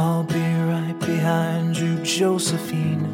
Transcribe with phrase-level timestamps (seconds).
[0.00, 3.04] I'll be right behind you, Josephine.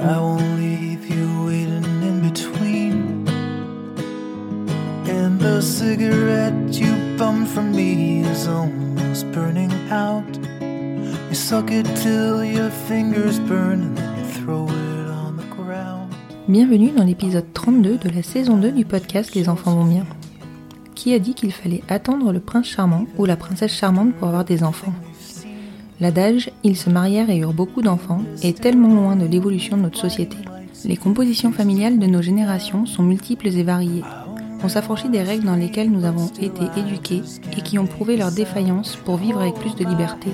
[0.00, 3.26] I won't leave you waiting in between.
[5.08, 10.32] And the cigarette you bummed from me is almost burning out.
[11.28, 16.14] You suck it till your fingers burn and then you throw it on the ground.
[16.46, 20.06] Bienvenue dans l'épisode 32 de la saison 2 du podcast Les enfants vont bien.
[21.00, 24.44] Qui a dit qu'il fallait attendre le prince charmant ou la princesse charmante pour avoir
[24.44, 24.92] des enfants
[25.98, 29.98] L'adage ils se marièrent et eurent beaucoup d'enfants est tellement loin de l'évolution de notre
[29.98, 30.36] société.
[30.84, 34.02] Les compositions familiales de nos générations sont multiples et variées.
[34.62, 37.22] On s'affranchit des règles dans lesquelles nous avons été éduqués
[37.56, 40.28] et qui ont prouvé leur défaillance pour vivre avec plus de liberté.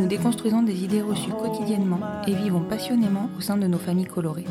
[0.00, 4.46] Nous déconstruisons des idées reçues quotidiennement et vivons passionnément au sein de nos familles colorées.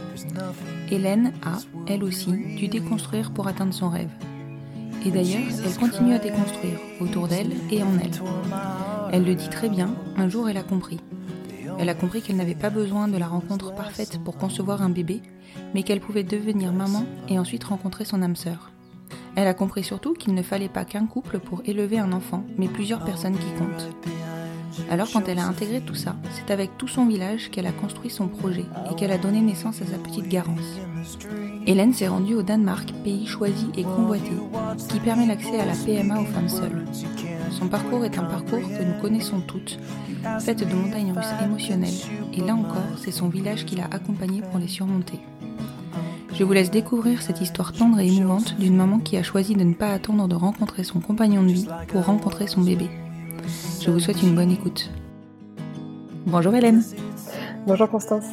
[0.90, 4.08] Hélène a, elle aussi, dû déconstruire pour atteindre son rêve.
[5.06, 8.22] Et d'ailleurs, elle continue à déconstruire, autour d'elle et en elle.
[9.12, 11.00] Elle le dit très bien, un jour elle a compris.
[11.80, 15.22] Elle a compris qu'elle n'avait pas besoin de la rencontre parfaite pour concevoir un bébé,
[15.74, 18.72] mais qu'elle pouvait devenir maman et ensuite rencontrer son âme sœur.
[19.36, 22.68] Elle a compris surtout qu'il ne fallait pas qu'un couple pour élever un enfant, mais
[22.68, 24.17] plusieurs personnes qui comptent.
[24.90, 28.10] Alors quand elle a intégré tout ça, c'est avec tout son village qu'elle a construit
[28.10, 30.80] son projet et qu'elle a donné naissance à sa petite Garance.
[31.66, 34.32] Hélène s'est rendue au Danemark, pays choisi et convoité,
[34.90, 36.86] qui permet l'accès à la PMA aux femmes seules.
[37.52, 39.80] Son parcours est un parcours que nous connaissons toutes,
[40.40, 41.94] fait de montagnes russes émotionnelles,
[42.34, 45.20] et là encore, c'est son village qui l'a accompagnée pour les surmonter.
[46.34, 49.64] Je vous laisse découvrir cette histoire tendre et émouvante d'une maman qui a choisi de
[49.64, 52.90] ne pas attendre de rencontrer son compagnon de vie pour rencontrer son bébé.
[53.80, 54.90] Je vous souhaite une bonne écoute.
[56.26, 56.84] Bonjour Hélène.
[57.68, 58.26] Bonjour Constance.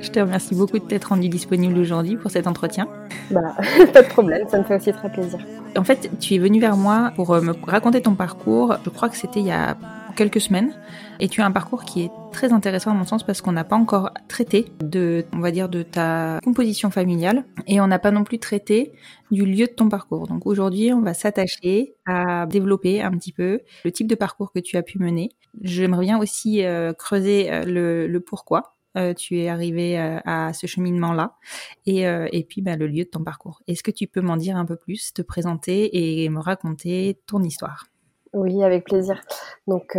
[0.00, 2.86] Je te remercie beaucoup de t'être rendue disponible aujourd'hui pour cet entretien.
[3.30, 3.40] Bah,
[3.92, 5.40] pas de problème, ça me fait aussi très plaisir.
[5.76, 8.76] En fait, tu es venue vers moi pour euh, me raconter ton parcours.
[8.84, 9.76] Je crois que c'était il y a
[10.14, 10.74] quelques semaines.
[11.20, 13.64] Et tu as un parcours qui est très intéressant à mon sens parce qu'on n'a
[13.64, 18.10] pas encore traité de, on va dire, de ta composition familiale et on n'a pas
[18.10, 18.92] non plus traité
[19.30, 20.26] du lieu de ton parcours.
[20.26, 24.60] Donc aujourd'hui, on va s'attacher à développer un petit peu le type de parcours que
[24.60, 25.30] tu as pu mener.
[25.62, 30.66] J'aimerais bien aussi euh, creuser euh, le, le pourquoi euh, tu es arrivé à ce
[30.68, 31.36] cheminement-là
[31.84, 33.60] et, euh, et puis bah, le lieu de ton parcours.
[33.66, 37.42] Est-ce que tu peux m'en dire un peu plus, te présenter et me raconter ton
[37.42, 37.86] histoire?
[38.34, 39.22] Oui, avec plaisir.
[39.68, 39.96] Donc,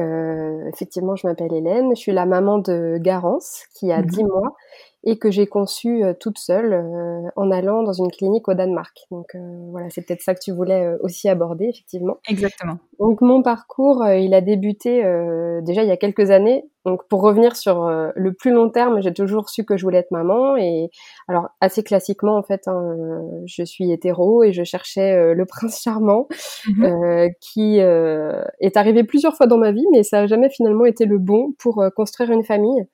[0.74, 1.96] effectivement, je m'appelle Hélène.
[1.96, 4.56] Je suis la maman de Garance, qui a 10 mois
[5.06, 6.84] et que j'ai conçue toute seule
[7.36, 8.98] en allant dans une clinique au Danemark.
[9.12, 9.36] Donc,
[9.72, 12.18] voilà, c'est peut-être ça que tu voulais aussi aborder, effectivement.
[12.28, 12.80] Exactement.
[13.00, 15.04] Donc, mon parcours, il a débuté
[15.64, 16.66] déjà il y a quelques années.
[16.86, 20.12] Donc, pour revenir sur le plus long terme, j'ai toujours su que je voulais être
[20.12, 20.58] maman.
[20.58, 20.90] Et
[21.28, 22.96] alors, assez classiquement, en fait, hein,
[23.46, 26.28] je suis hétéro et je cherchais le prince charmant
[26.68, 27.30] Mhm.
[27.42, 31.20] qui est arrivé plusieurs fois dans ma vie, mais ça n'a jamais finalement été le
[31.20, 32.86] bon pour construire une famille.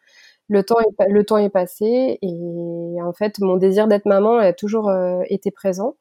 [0.52, 4.52] Le temps est, le temps est passé et en fait, mon désir d'être maman a
[4.52, 5.96] toujours euh, été présent.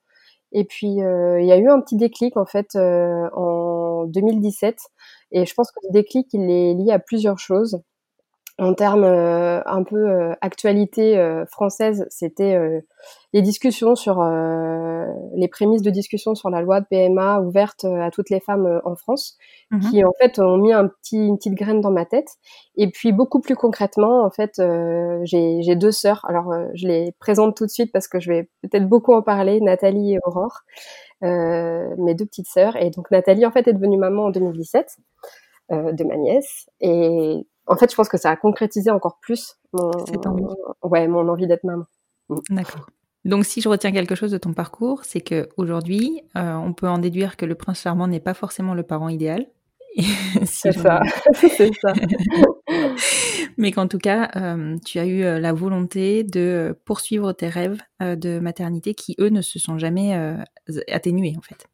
[0.51, 4.77] Et puis, euh, il y a eu un petit déclic en fait euh, en 2017.
[5.31, 7.81] Et je pense que ce déclic, il est lié à plusieurs choses.
[8.61, 12.59] En termes un peu actualité française, c'était
[13.33, 14.23] les discussions sur
[15.35, 18.97] les prémices de discussion sur la loi de PMA ouverte à toutes les femmes en
[18.97, 19.39] France,
[19.71, 19.81] Mhm.
[19.91, 22.29] qui en fait ont mis un petit, une petite graine dans ma tête.
[22.77, 26.25] Et puis beaucoup plus concrètement, en fait, euh, j'ai j'ai deux sœurs.
[26.29, 29.23] Alors euh, je les présente tout de suite parce que je vais peut-être beaucoup en
[29.23, 30.61] parler, Nathalie et Aurore,
[31.23, 32.77] euh, mes deux petites sœurs.
[32.77, 34.97] Et donc Nathalie en fait est devenue maman en 2017
[35.73, 36.69] euh, de ma nièce.
[36.81, 40.45] Et en fait, je pense que ça a concrétisé encore plus mon, envie.
[40.83, 41.85] ouais, mon envie d'être maman.
[42.51, 42.87] D'accord.
[43.25, 46.89] Donc, si je retiens quelque chose de ton parcours, c'est que aujourd'hui, euh, on peut
[46.89, 49.47] en déduire que le prince charmant n'est pas forcément le parent idéal
[50.47, 51.01] c'est ça,
[51.35, 51.93] c'est ça.
[53.59, 58.39] Mais qu'en tout cas, euh, tu as eu la volonté de poursuivre tes rêves de
[58.39, 60.15] maternité qui, eux, ne se sont jamais
[60.89, 61.67] atténués, en fait.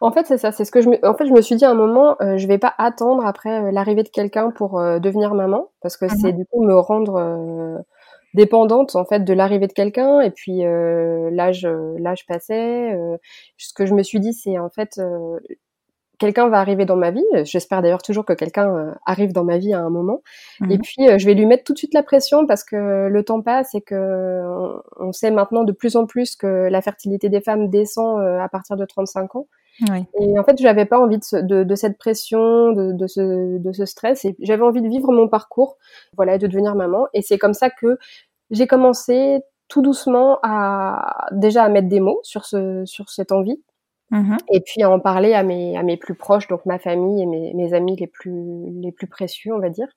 [0.00, 0.52] En fait, c'est ça.
[0.52, 1.06] C'est ce que je me.
[1.06, 3.72] En fait, je me suis dit à un moment, euh, je vais pas attendre après
[3.72, 7.84] l'arrivée de quelqu'un pour devenir maman, parce que c'est mmh du coup me rendre
[8.34, 13.16] dépendante en fait de l'arrivée de quelqu'un et puis euh, l'âge l'âge passait euh,
[13.58, 15.38] ce que je me suis dit c'est en fait euh,
[16.18, 19.74] quelqu'un va arriver dans ma vie j'espère d'ailleurs toujours que quelqu'un arrive dans ma vie
[19.74, 20.22] à un moment
[20.62, 20.80] et mhm.
[20.80, 23.74] puis je vais lui mettre tout de suite la pression parce que le temps passe
[23.74, 24.40] et que
[24.98, 28.76] on, sait maintenant de plus en plus que la fertilité des femmes descend à partir
[28.76, 29.48] de 35 ans
[30.20, 33.86] et en fait, je n'avais pas envie de, cette pression, de, de, ce, de ce
[33.86, 35.78] stress, et j'avais envie de vivre mon parcours,
[36.16, 37.06] voilà, de devenir maman.
[37.14, 37.98] Et c'est comme ça que
[38.50, 43.58] j'ai commencé tout doucement à déjà à mettre des mots sur ce sur cette envie
[44.12, 47.26] Mmh et puis en parler à mes, à mes plus proches, donc ma famille et
[47.26, 49.88] mes, mes amis les plus, les plus précieux, on va dire,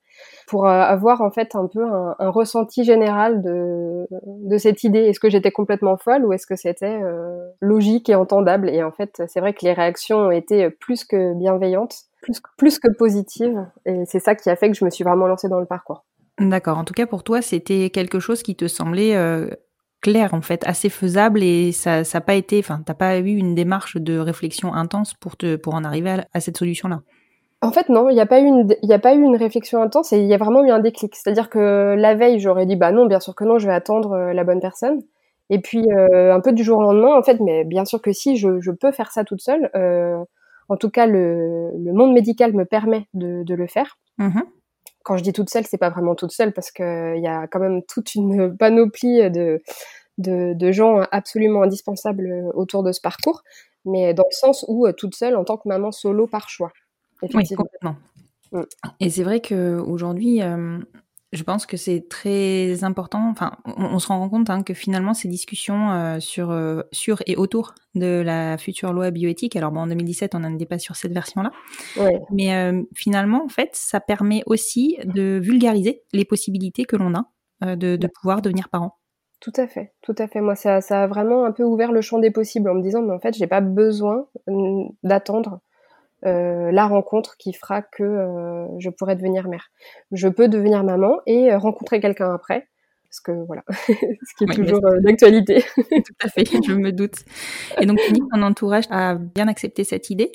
[0.48, 5.00] pour euh, avoir en fait un peu un, un, ressenti général de, de cette idée.
[5.00, 8.70] Est-ce que j'étais complètement folle ou est-ce que c'était euh, logique et entendable?
[8.70, 12.80] Et en fait, c'est vrai que les réactions ont été plus que bienveillantes, plus, plus
[12.80, 15.60] que positives, et c'est ça qui a fait que je me suis vraiment lancée dans
[15.60, 16.06] le parcours.
[16.40, 16.78] D'accord.
[16.78, 19.50] En tout cas, pour toi, c'était quelque chose qui te semblait euh,
[20.06, 23.56] clair en fait, assez faisable et ça n'a pas été, enfin, t'as pas eu une
[23.56, 27.02] démarche de réflexion intense pour te pour en arriver à, cette solution-là.
[27.62, 29.82] En fait, non, il n'y a pas eu une, il a pas eu une réflexion
[29.82, 31.16] intense et il y a vraiment eu un déclic.
[31.16, 34.12] C'est-à-dire que la veille, j'aurais dit bah non, bien sûr que non, je vais attendre
[34.12, 35.02] euh, la bonne personne.
[35.50, 38.12] Et puis euh, un peu du jour au lendemain, en fait, mais bien sûr que
[38.12, 39.72] si, je, peux faire ça toute seule.
[39.76, 40.24] Euh,
[40.70, 43.98] en tout cas, le, monde médical me permet de, le faire.
[44.20, 44.42] Mmh
[45.06, 47.60] quand je dis toute seule, c'est pas vraiment toute seule parce qu'il y a quand
[47.60, 49.62] même toute une panoplie de,
[50.18, 53.44] de, gens absolument indispensables autour de ce parcours,
[53.86, 56.74] mais dans le sens où euh, toute seule en tant que maman solo par choix.
[57.22, 57.96] Oui, complètement.
[58.52, 58.62] Mm.
[59.00, 60.80] Et c'est vrai qu'aujourd'hui, euh,
[61.34, 63.30] je pense que c'est très important.
[63.30, 67.36] Enfin, on, se rend compte hein, que finalement, ces discussions euh, sur, euh, sur et
[67.36, 71.14] autour de la future loi bioéthique, alors bon, en 2017, on était pas sur cette
[71.14, 71.52] version-là,
[72.32, 77.76] mais euh, finalement, en fait, ça permet aussi de vulgariser les possibilités que l'on a
[77.76, 78.98] de, de pouvoir devenir parent.
[79.40, 80.42] Tout à fait, tout à fait.
[80.42, 83.02] Moi, ça, ça a vraiment un peu ouvert le champ des possibles en me disant,
[83.02, 84.28] mais en fait, j'ai pas besoin
[85.04, 85.62] d'attendre
[86.26, 89.70] euh, la rencontre qui fera que euh, je pourrais devenir mère.
[90.12, 92.68] Je peux devenir maman et euh, rencontrer quelqu'un après.
[93.04, 95.64] Parce que voilà, ce qui est toujours d'actualité.
[95.76, 97.24] Tout à fait, je me doute.
[97.80, 98.00] Et donc,
[98.32, 100.32] ton entourage a bien accepté cette idée?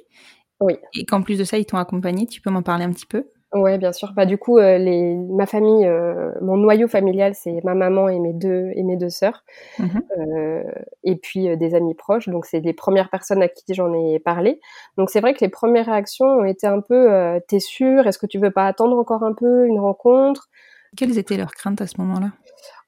[0.61, 0.77] Oui.
[0.95, 2.27] Et qu'en plus de ça, ils t'ont accompagné.
[2.27, 3.27] Tu peux m'en parler un petit peu?
[3.53, 4.13] Ouais, bien sûr.
[4.15, 8.21] Bah du coup, euh, les, ma famille, euh, mon noyau familial, c'est ma maman et
[8.21, 9.43] mes deux et mes deux sœurs,
[9.79, 9.87] mmh
[10.19, 10.63] euh,
[11.03, 12.29] et puis euh, des amis proches.
[12.29, 14.61] Donc c'est les premières personnes à qui j'en ai parlé.
[14.97, 17.09] Donc c'est vrai que les premières réactions ont été un peu
[17.49, 18.07] "T'es sûre?
[18.07, 20.49] Est-ce que tu veux pas attendre encore un peu une rencontre?
[20.97, 22.33] Quelles étaient leurs craintes à ce moment-là?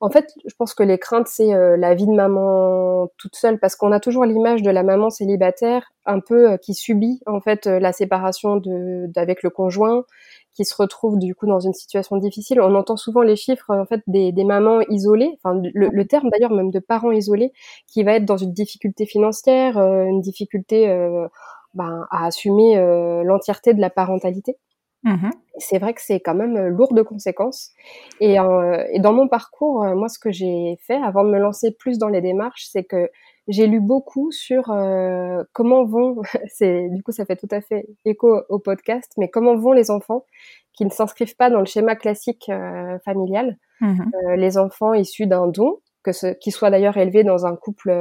[0.00, 3.76] En fait, je pense que les craintes, c'est la vie de maman toute seule, parce
[3.76, 7.93] qu'on a toujours l'image de la maman célibataire, un peu qui subit en fait la
[7.93, 10.05] séparation de d'avec le conjoint,
[10.54, 12.60] qui se retrouvent du coup dans une situation difficile.
[12.60, 16.52] On entend souvent les chiffres en fait des, des mamans isolées, enfin le, terme d'ailleurs
[16.52, 17.52] même de parents isolés,
[17.87, 21.26] qui va être dans une difficulté financière, euh, une difficulté euh,
[21.75, 24.56] ben, à assumer euh, l'entièreté de la parentalité.
[25.04, 27.72] Mmh c'est vrai que c'est quand même lourd de conséquences.
[28.20, 31.98] Et, et dans mon parcours, moi, ce que j'ai fait avant de me lancer plus
[31.98, 33.10] dans les démarches, c'est que
[33.49, 37.87] j'ai lu beaucoup sur euh, comment vont, c'est du coup ça fait tout à fait
[38.05, 40.25] écho au podcast, mais comment vont les enfants
[40.72, 45.27] qui ne s'inscrivent pas dans le schéma classique euh, familial, mmh euh, les enfants issus
[45.27, 47.93] d'un don, que ce, qui soit d'ailleurs élevé dans un couple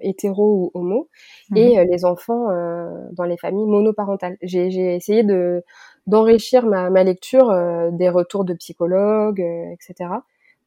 [0.00, 1.08] hétéro ou homo,
[1.50, 2.48] mmh et les enfants
[3.12, 4.36] dans les familles monoparentales.
[4.42, 5.62] J'ai essayé de
[6.06, 7.54] d'enrichir ma, ma lecture
[7.92, 10.10] des retours de psychologues, etc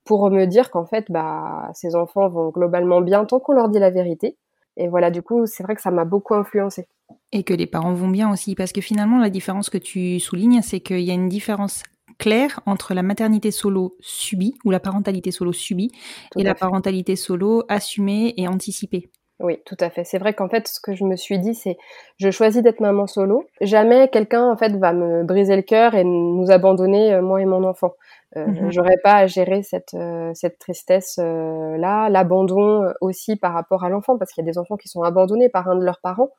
[0.05, 3.79] pour me dire qu'en fait, bah, ces enfants vont globalement bien tant qu'on leur dit
[3.79, 4.37] la vérité.
[4.77, 6.87] Et voilà, du coup, c'est vrai que ça m'a beaucoup influencé.
[7.31, 10.61] Et que les parents vont bien aussi, parce que finalement, la différence que tu soulignes,
[10.61, 11.83] c'est qu'il y a une différence
[12.17, 15.91] claire entre la maternité solo subie ou la parentalité solo subie
[16.37, 19.09] et la parentalité solo assumée et anticipée.
[19.41, 20.05] Oui, tout à fait.
[20.05, 21.77] C'est vrai qu'en fait, ce que je me suis dit, c'est,
[22.17, 23.45] je choisis d'être maman solo.
[23.59, 27.45] Jamais quelqu'un, en fait, va me briser le cœur et nous abandonner, euh, moi et
[27.45, 27.93] mon enfant.
[28.37, 33.53] Euh, mmh J'aurais pas à gérer cette, euh, cette tristesse euh, là, l'abandon aussi par
[33.53, 35.83] rapport à l'enfant, parce qu'il y a des enfants qui sont abandonnés par un de
[35.83, 36.29] leurs parents.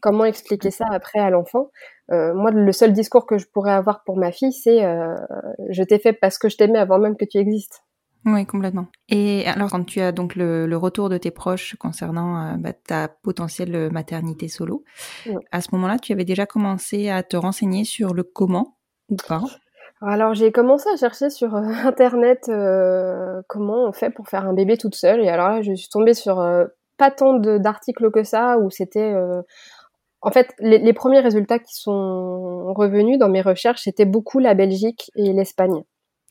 [0.00, 1.70] Comment expliquer ça après à l'enfant?
[2.10, 4.82] Moi, le seul discours que je pourrais avoir pour ma fille, c'est
[5.70, 7.82] je t'ai fait parce que je t'aimais avant même que tu existes.
[8.26, 8.88] Oui, complètement.
[9.08, 13.06] Et alors, quand tu as donc le, retour de tes proches concernant euh, bah, ta
[13.08, 14.82] potentielle maternité solo,
[15.52, 18.78] à ce moment-là, tu avais déjà commencé à te renseigner sur le comment
[19.08, 19.42] ou pas?
[20.02, 24.52] Alors j'ai commencé à chercher sur euh, internet euh, comment on fait pour faire un
[24.52, 26.36] bébé toute seule et alors là je suis tombée sur
[26.98, 29.14] pas tant d'articles que ça où c'était
[30.20, 34.52] en fait les, les, premiers résultats qui sont revenus dans mes recherches c'était beaucoup la
[34.52, 35.82] Belgique et l'Espagne.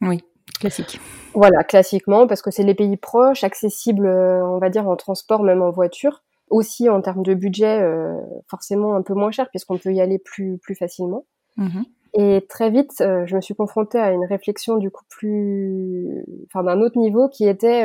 [0.02, 0.22] Oui,
[0.60, 1.00] classique.
[1.36, 5.44] Voilà, classiquement, parce que c'est les pays proches, accessibles, euh, on va dire, en transport,
[5.44, 6.24] même en voiture.
[6.50, 8.16] Aussi, en termes de budget, euh,
[8.50, 11.26] forcément un peu moins cher, puisqu'on peut y aller plus, plus facilement.
[11.58, 11.86] Mhm.
[12.18, 16.64] Et très vite, euh, je me suis confrontée à une réflexion du coup plus, enfin
[16.64, 17.84] d'un autre niveau, qui était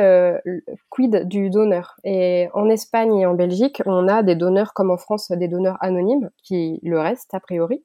[0.89, 1.97] quid du donneur.
[2.05, 5.77] Et en Espagne et en Belgique, on a des donneurs comme en France, des donneurs
[5.81, 7.83] anonymes, qui le restent a priori.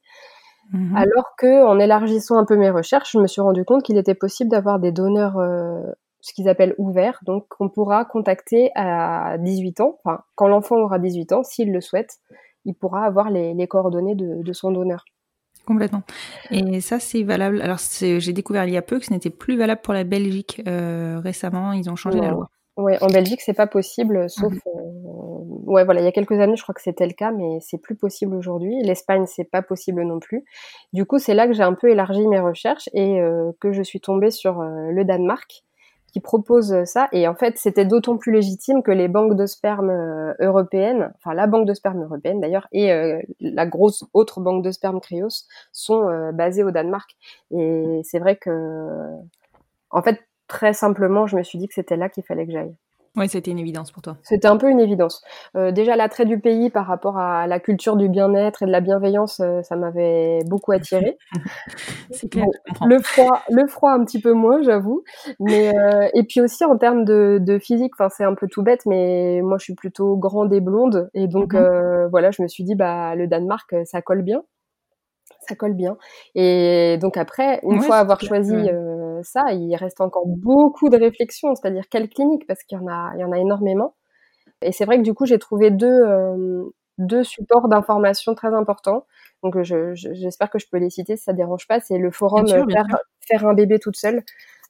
[0.71, 0.95] Mhm.
[0.95, 4.15] Alors que, en élargissant un peu mes recherches, je me suis rendu compte qu'il était
[4.15, 5.81] possible d'avoir des donneurs, euh,
[6.21, 10.99] ce qu'ils appellent ouverts, donc qu'on pourra contacter à 18 ans, enfin quand l'enfant aura
[10.99, 12.17] 18 ans, s'il le souhaite,
[12.65, 15.05] il pourra avoir les, coordonnées de, son donneur.
[15.65, 16.03] Complètement.
[16.51, 17.61] Et ça, c'est valable.
[17.61, 20.61] Alors, j'ai découvert il y a peu que ce n'était plus valable pour la Belgique.
[20.67, 22.49] Euh, récemment, ils ont changé la loi.
[22.77, 24.53] Oui, en Belgique, c'est pas possible, sauf.
[24.53, 24.59] Mhm.
[24.67, 24.81] Euh,
[25.65, 27.79] ouais, voilà, il y a quelques années, je crois que c'était le cas, mais c'est
[27.79, 28.79] plus possible aujourd'hui.
[28.83, 30.45] L'Espagne, c'est pas possible non plus.
[30.93, 33.81] Du coup, c'est là que j'ai un peu élargi mes recherches et euh, que je
[33.81, 35.63] suis tombée sur euh, le Danemark,
[36.13, 37.09] qui propose ça.
[37.13, 39.91] Et en fait, c'était d'autant plus légitime que les banques de sperme
[40.39, 42.89] européennes, enfin la banque de sperme européenne d'ailleurs, et
[43.41, 45.43] la grosse autre banque de sperme Cryos
[45.73, 47.09] sont basées au Danemark.
[47.51, 48.49] Et c'est vrai que,
[49.91, 52.75] en fait, très simplement, je me suis dit que c'était là qu'il fallait que j'aille.
[53.17, 54.17] Oui, c'était une évidence pour toi.
[54.21, 55.23] C'était un peu une évidence.
[55.55, 58.79] Euh, déjà, l'attrait du pays par rapport à la culture du bien-être et de la
[58.79, 61.17] bienveillance, euh, ça m'avait beaucoup attiré.
[62.11, 62.45] C'est clair.
[62.85, 65.03] le froid, le froid un petit peu moins, j'avoue.
[65.39, 68.61] Mais euh, et puis aussi en termes de, de physique, enfin c'est un peu tout
[68.61, 72.07] bête, mais moi je suis plutôt grande et blonde, et donc mhm.
[72.11, 74.43] voilà, je me suis dit bah le Danemark, ça colle bien
[75.47, 75.97] ça colle bien.
[76.35, 81.55] Et donc après, une fois avoir choisi euh, ça, il reste encore beaucoup de réflexions,
[81.55, 83.95] c'est-à-dire quelle clinique, parce qu'il y en a, il y en a énormément.
[84.61, 86.63] Et c'est vrai que du coup, j'ai trouvé deux, euh,
[86.97, 89.05] deux supports d'information très importants.
[89.43, 91.79] Donc j'espère que je peux les citer si ça dérange pas.
[91.79, 94.23] C'est le forum faire, un bébé toute seule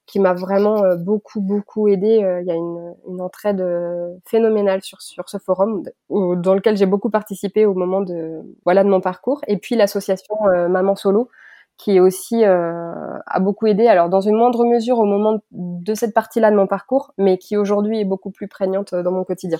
[0.07, 2.23] qui m'a vraiment euh, beaucoup beaucoup aidé.
[2.23, 6.77] Euh, il y a une, une entraide euh, phénoménale sur sur ce forum dans lequel
[6.77, 9.41] j'ai beaucoup participé au moment de voilà de mon parcours.
[9.47, 10.35] Et puis l'association
[10.69, 11.29] Maman Solo
[11.77, 13.87] qui aussi a beaucoup aidé.
[13.87, 17.55] Alors dans une moindre mesure au moment de cette partie-là de mon parcours, mais qui
[17.55, 19.59] aujourd'hui est beaucoup plus prégnante dans mon quotidien.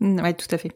[0.00, 0.72] Mmh, ouais, tout à fait,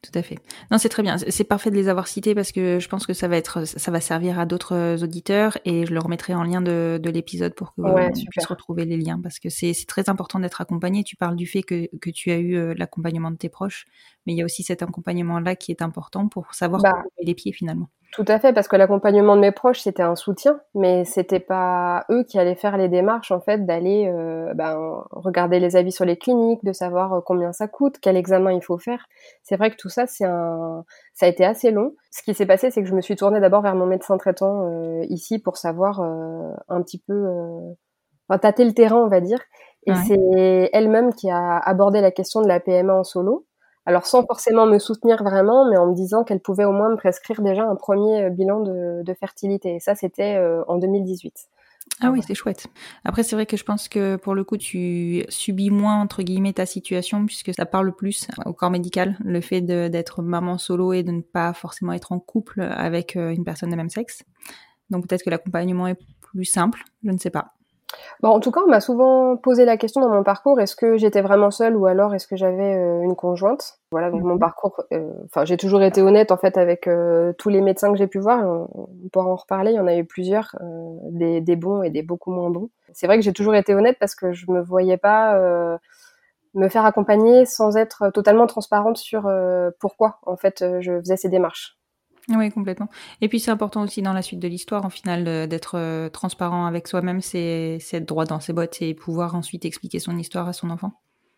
[0.00, 0.38] tout à fait.
[0.70, 1.16] Non, c'est très bien.
[1.18, 3.90] C'est parfait de les avoir cités parce que je pense que ça va être, ça
[3.90, 7.74] va servir à d'autres auditeurs et je le remettrai en lien de, de l'épisode pour
[7.74, 11.02] que ouais, vous puissiez retrouver les liens parce que c'est très important d'être accompagné.
[11.02, 13.86] Tu parles du fait que, que tu as eu euh, l'accompagnement de tes proches,
[14.24, 17.34] mais il y a aussi cet accompagnement-là qui est important pour savoir bah, où les
[17.34, 17.88] pieds finalement.
[18.12, 22.04] Tout à fait, parce que l'accompagnement de mes proches, c'était un soutien, mais c'était pas
[22.10, 26.04] eux qui allaient faire les démarches, en fait, d'aller euh, ben, regarder les avis sur
[26.04, 29.06] les cliniques, de savoir euh, combien ça coûte, quel examen il faut faire.
[29.44, 31.94] C'est vrai que tout ça, c'est un, ça a été assez long.
[32.10, 34.66] Ce qui s'est passé, c'est que je me suis tournée d'abord vers mon médecin traitant
[34.66, 37.28] euh, ici pour savoir un petit peu,
[38.28, 39.38] enfin, tâter le terrain, on va dire.
[39.86, 43.46] Et c'est elle-même qui a abordé la question de la PMA en solo.
[43.86, 46.96] Alors sans forcément me soutenir vraiment, mais en me disant qu'elle pouvait au moins me
[46.96, 49.76] prescrire déjà un premier euh, bilan de, fertilité.
[49.76, 51.48] Et ça, c'était euh, en 2018.
[52.02, 52.66] Ah oui, c'est chouette.
[53.04, 56.52] Après, c'est vrai que je pense que pour le coup, tu subis moins, entre guillemets,
[56.52, 61.02] ta situation, puisque ça parle plus au corps médical, le fait d'être maman solo et
[61.02, 64.22] de ne pas forcément être en couple avec euh, une personne de même sexe.
[64.88, 67.54] Donc peut-être que l'accompagnement est plus simple, je ne sais pas.
[68.22, 70.98] Bon, en tout cas, on m'a souvent posé la question dans mon parcours est-ce que
[70.98, 73.78] j'étais vraiment seule ou alors est-ce que j'avais euh, une conjointe?
[73.92, 74.40] Voilà, donc mon mhm.
[74.40, 74.82] parcours.
[74.92, 78.06] Euh, enfin, j'ai toujours été honnête en fait avec euh, tous les médecins que j'ai
[78.06, 78.44] pu voir.
[78.46, 79.72] On, pourra en reparler.
[79.72, 80.54] Il y en a eu plusieurs,
[81.10, 82.70] des, des, bons et des beaucoup moins bons.
[82.92, 85.36] C'est vrai que j'ai toujours été honnête parce que je me voyais pas
[86.54, 89.28] me faire accompagner sans être totalement transparente sur
[89.80, 91.79] pourquoi en fait je faisais ces démarches.
[92.30, 92.88] Oui, complètement.
[93.20, 96.66] Et puis c'est important aussi dans la suite de l'histoire, en final, d'être euh, transparent
[96.66, 100.52] avec soi-même, c'est être droit dans ses bottes et pouvoir ensuite expliquer son histoire à
[100.52, 100.92] son enfant.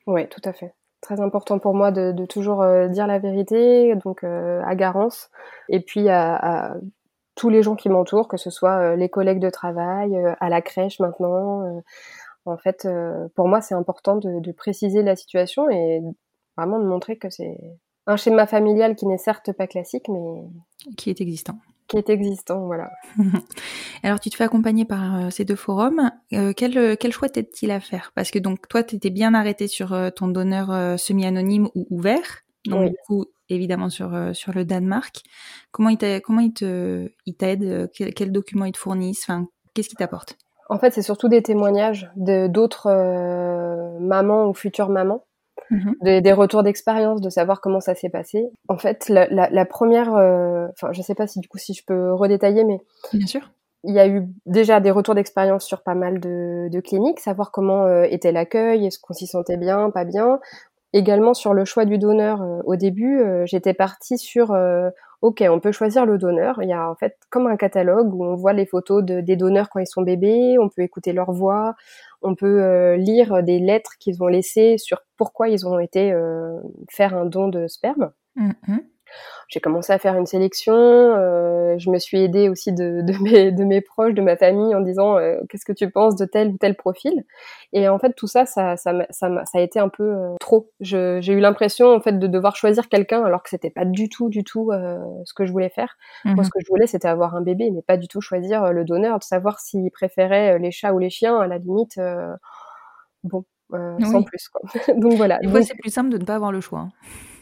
[0.07, 0.75] Oui, tout à fait.
[1.01, 5.31] Très important pour moi de, toujours euh, dire la vérité, donc euh, à Garance,
[5.69, 6.77] et puis à,
[7.35, 11.01] tous les gens qui m'entourent, que ce soit les collègues de travail, à la crèche
[11.01, 11.83] maintenant.
[12.45, 12.87] en fait,
[13.35, 16.03] pour moi, c'est important de préciser la situation et
[16.59, 17.57] vraiment de montrer que c'est
[18.07, 20.43] un schéma familial qui n'est certes pas classique, mais
[20.97, 21.59] qui est existant.
[21.89, 22.91] qui est existant, voilà.
[24.03, 26.11] Alors, tu te fais accompagner par ces deux forums.
[26.31, 28.13] quel, quel choix t'aide-t-il à faire?
[28.15, 32.43] Parce que donc, toi, tu étais bien arrêté sur ton donneur semi-anonyme ou ouvert.
[32.67, 35.23] Donc, du coup, évidemment, sur, sur le Danemark.
[35.71, 37.91] Comment il t'aide comment il te, il t'aide?
[37.95, 40.39] Quels quel documents ils te fournissent Enfin, qu'est-ce qu'il t'apporte?
[40.69, 42.89] En fait, c'est surtout des témoignages de, d'autres
[44.01, 45.25] mamans ou futures mamans
[45.71, 45.95] Mhm.
[46.21, 48.51] des, retours d'expérience, de savoir comment ça s'est passé.
[48.69, 51.75] En fait, la, la, la première, euh, enfin, je sais pas si du coup si
[51.75, 52.81] je peux redétailler, mais
[53.13, 53.51] bien sûr.
[53.85, 57.51] Il y a eu déjà des retours d'expérience sur pas mal de, de cliniques, savoir
[57.51, 60.39] comment euh, était l'accueil, est-ce qu'on s'y sentait bien, pas bien.
[60.93, 62.43] Également sur le choix du donneur.
[62.43, 64.55] Euh, au début, j'étais partie sur
[65.23, 66.63] ok, on peut choisir le donneur.
[66.63, 69.37] Il y a en fait comme un catalogue où on voit les photos de, des
[69.37, 71.75] donneurs quand ils sont bébés, on peut écouter leur voix,
[72.21, 76.59] on peut euh, lire des lettres qu'ils ont laissées sur pourquoi ils ont été euh,
[76.91, 78.11] faire un don de sperme.
[78.37, 78.81] Mm-hmm
[79.53, 80.75] j'ai commencé à faire une sélection.
[80.75, 84.75] Euh, je me suis aidée aussi de, de, mes, de mes proches, de ma famille,
[84.75, 87.25] en disant euh, qu'est-ce que tu penses de tel ou tel profil?
[87.75, 90.71] Et en fait, tout ça, ça, ça, ça, ça a été un peu euh, trop.
[90.81, 94.31] J'ai eu l'impression en fait de devoir choisir quelqu'un alors que c'était pas du tout,
[94.31, 95.97] du tout ce que je voulais faire.
[96.25, 96.45] Moi, mhm.
[96.45, 99.19] ce que je voulais, c'était avoir un bébé, mais pas du tout choisir le donneur,
[99.19, 101.39] de savoir s'il préférait les chats ou les chiens.
[101.39, 102.01] À la limite,
[103.25, 104.49] bon, euh, sans plus.
[104.49, 104.63] Quoi.
[104.97, 105.39] donc voilà.
[105.39, 106.81] Des fois, c'est plus simple de ne pas avoir le choix.
[106.81, 106.91] Hein.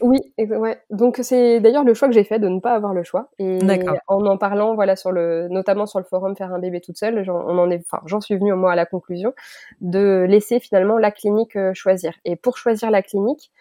[0.01, 0.79] Oui, ouais.
[0.89, 3.29] Donc c'est d'ailleurs le choix que j'ai fait de ne pas avoir le choix.
[3.39, 3.59] Et
[4.07, 7.23] en en parlant, voilà, sur le, notamment sur le forum faire un bébé toute seule,
[7.23, 9.33] j'en, on en est, enfin, j'en suis venue moi à la conclusion
[9.81, 12.13] de laisser finalement la clinique euh, choisir.
[12.25, 13.51] Et pour choisir la clinique,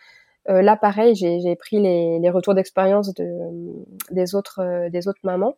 [0.48, 3.26] euh, là, pareil, j'ai, j'ai pris les, les retours d'expérience de,
[4.10, 5.54] des autres, des autres mamans,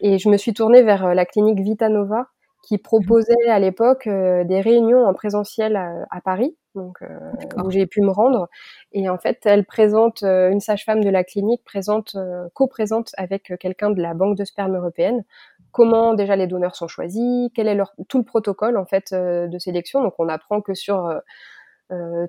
[0.00, 2.28] et je me suis tournée vers la clinique Vitanova,
[2.64, 7.18] qui proposait à l'époque euh, des réunions en présentiel à, Paris, donc euh,
[7.62, 8.48] où j'ai pu me rendre.
[8.92, 12.16] Et en fait, elle présente euh, une sage-femme de la clinique présente,
[12.54, 15.24] co-présente avec quelqu'un de la banque de sperme européenne.
[15.72, 19.58] Comment déjà les donneurs sont choisis, quel est leur tout le protocole en fait de
[19.58, 20.02] sélection.
[20.02, 21.12] Donc on apprend que sur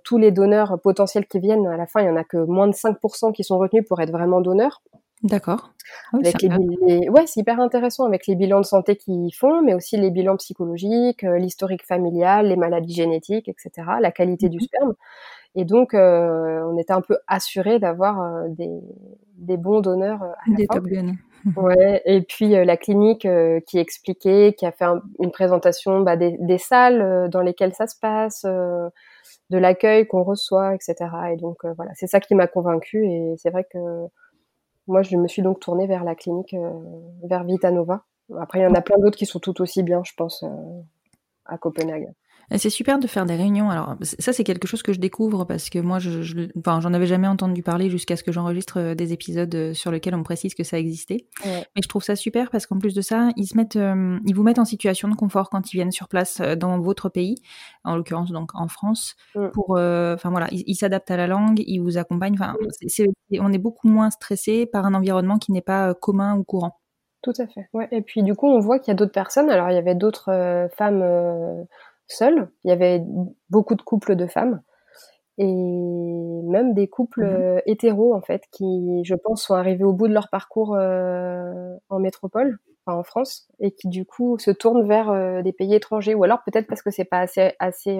[0.04, 2.68] tous les donneurs potentiels qui viennent, à la fin, il y en a que moins
[2.68, 4.82] de 5% qui sont retenus pour être vraiment donneurs.
[5.26, 5.72] D'accord.
[6.14, 10.12] Ah ouais, c'est hyper intéressant avec les bilans de santé qu'ils font, mais aussi les
[10.12, 14.94] bilans psychologiques, euh, l'historique familial, les maladies génétiques, etc., la qualité du mmh sperme.
[15.56, 18.70] Et donc, euh, on était un peu assuré d'avoir euh, des,
[19.38, 20.76] des, bons donneurs à la des fin.
[20.76, 20.86] top
[21.58, 23.28] Ouais, et puis la clinique
[23.68, 24.86] qui expliquait, qui a fait
[25.20, 30.74] une présentation bah, des, des, salles dans lesquelles ça se passe, de l'accueil qu'on reçoit,
[30.74, 30.96] etc.
[31.32, 33.06] Et donc voilà, c'est ça qui m'a convaincue.
[33.06, 33.78] Et c'est vrai que
[34.88, 36.72] moi, je me suis donc tournée vers la clinique, euh,
[37.24, 38.04] vers Vitanova.
[38.40, 40.82] Après, il y en a plein d'autres qui sont tout aussi bien, je pense, euh,
[41.46, 42.14] à Copenhague.
[42.52, 43.70] C'est super de faire des réunions.
[43.70, 46.94] Alors ça, c'est quelque chose que je découvre parce que moi, je, je enfin, j'en
[46.94, 50.24] avais jamais entendu parler jusqu'à ce que j'enregistre euh, des épisodes euh, sur lesquels on
[50.24, 51.26] précise que ça existait.
[51.44, 54.36] Mais je trouve ça super parce qu'en plus de ça, ils se mettent, euh, ils
[54.36, 57.36] vous mettent en situation de confort quand ils viennent sur place dans votre pays,
[57.84, 59.50] en l'occurrence donc en France, mm.
[59.54, 62.36] pour, enfin voilà, ils s'adaptent à la langue, ils vous accompagnent.
[62.36, 62.56] Enfin,
[63.40, 66.80] on est beaucoup moins stressé par un environnement qui n'est pas commun ou courant.
[67.22, 67.68] Tout à fait.
[67.74, 67.88] Ouais.
[67.92, 69.50] Et puis du coup, on voit qu'il y a d'autres personnes.
[69.50, 71.66] Alors il y avait d'autres femmes
[72.08, 72.50] seul.
[72.64, 73.04] Il y avait
[73.50, 74.62] beaucoup de couples de femmes
[75.38, 79.94] et même des couples mmh euh, hétéros en fait qui, je pense, sont arrivés au
[79.94, 84.52] bout de leur parcours euh, en métropole, enfin en France, et qui du coup se
[84.52, 88.00] tournent vers euh, des pays étrangers, ou alors peut-être parce que c'est pas assez, assez,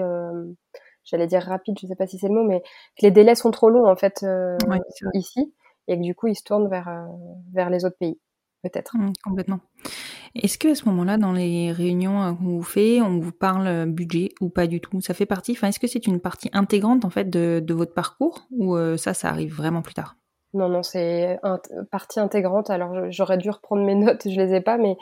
[1.04, 3.50] j'allais dire rapide, je sais pas si c'est le mot, mais que les délais sont
[3.50, 4.24] trop longs en fait
[5.14, 5.54] ici,
[5.88, 7.06] et que du coup ils se tournent vers
[7.52, 8.18] vers les autres pays
[8.68, 8.96] peut-être.
[8.96, 9.60] Mmh, complètement.
[10.34, 13.66] Est-ce que à ce moment-là, dans les réunions euh, qu'on vous fait, on vous parle
[13.66, 15.00] euh, budget ou pas du tout?
[15.00, 15.52] Ça fait partie.
[15.52, 19.14] Enfin, est-ce que c'est une partie intégrante en fait de, votre parcours ou euh, ça,
[19.14, 20.16] ça arrive vraiment plus tard?
[20.54, 22.70] Non, non, c'est une partie intégrante.
[22.70, 24.96] Alors, j'aurais dû reprendre mes notes, je les ai pas, mais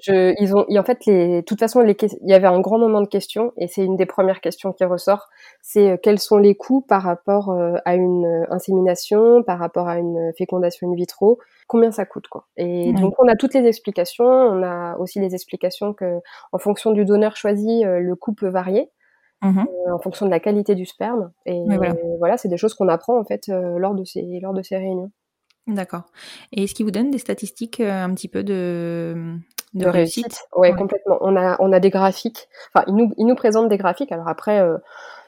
[0.00, 2.78] je, ils ont, en fait, les, de toute façon, les, il y avait un grand
[2.78, 5.28] moment de questions et c'est une des premières questions qui ressort.
[5.60, 10.90] C'est quels sont les coûts par rapport à une insémination, par rapport à une fécondation
[10.90, 11.38] in vitro?
[11.72, 12.46] Combien ça coûte quoi?
[12.56, 16.18] Et donc on a toutes les explications, on a aussi les explications que
[16.52, 18.90] en fonction du donneur choisi, euh, le coût peut varier.
[19.40, 21.64] Mmh euh, en fonction de la qualité du sperme et
[22.18, 24.76] voilà, c'est des choses qu'on apprend en fait euh, lors de ces lors de ces
[24.76, 25.10] réunions.
[25.66, 26.04] D'accord.
[26.52, 29.36] Et est-ce qu'ils vous donnent des statistiques un petit peu de,
[29.74, 31.18] de, réussite, Ouais, complètement.
[31.20, 32.48] On a on a des graphiques.
[32.72, 34.12] Enfin, ils nous ils nous présentent des graphiques.
[34.12, 34.60] Alors après,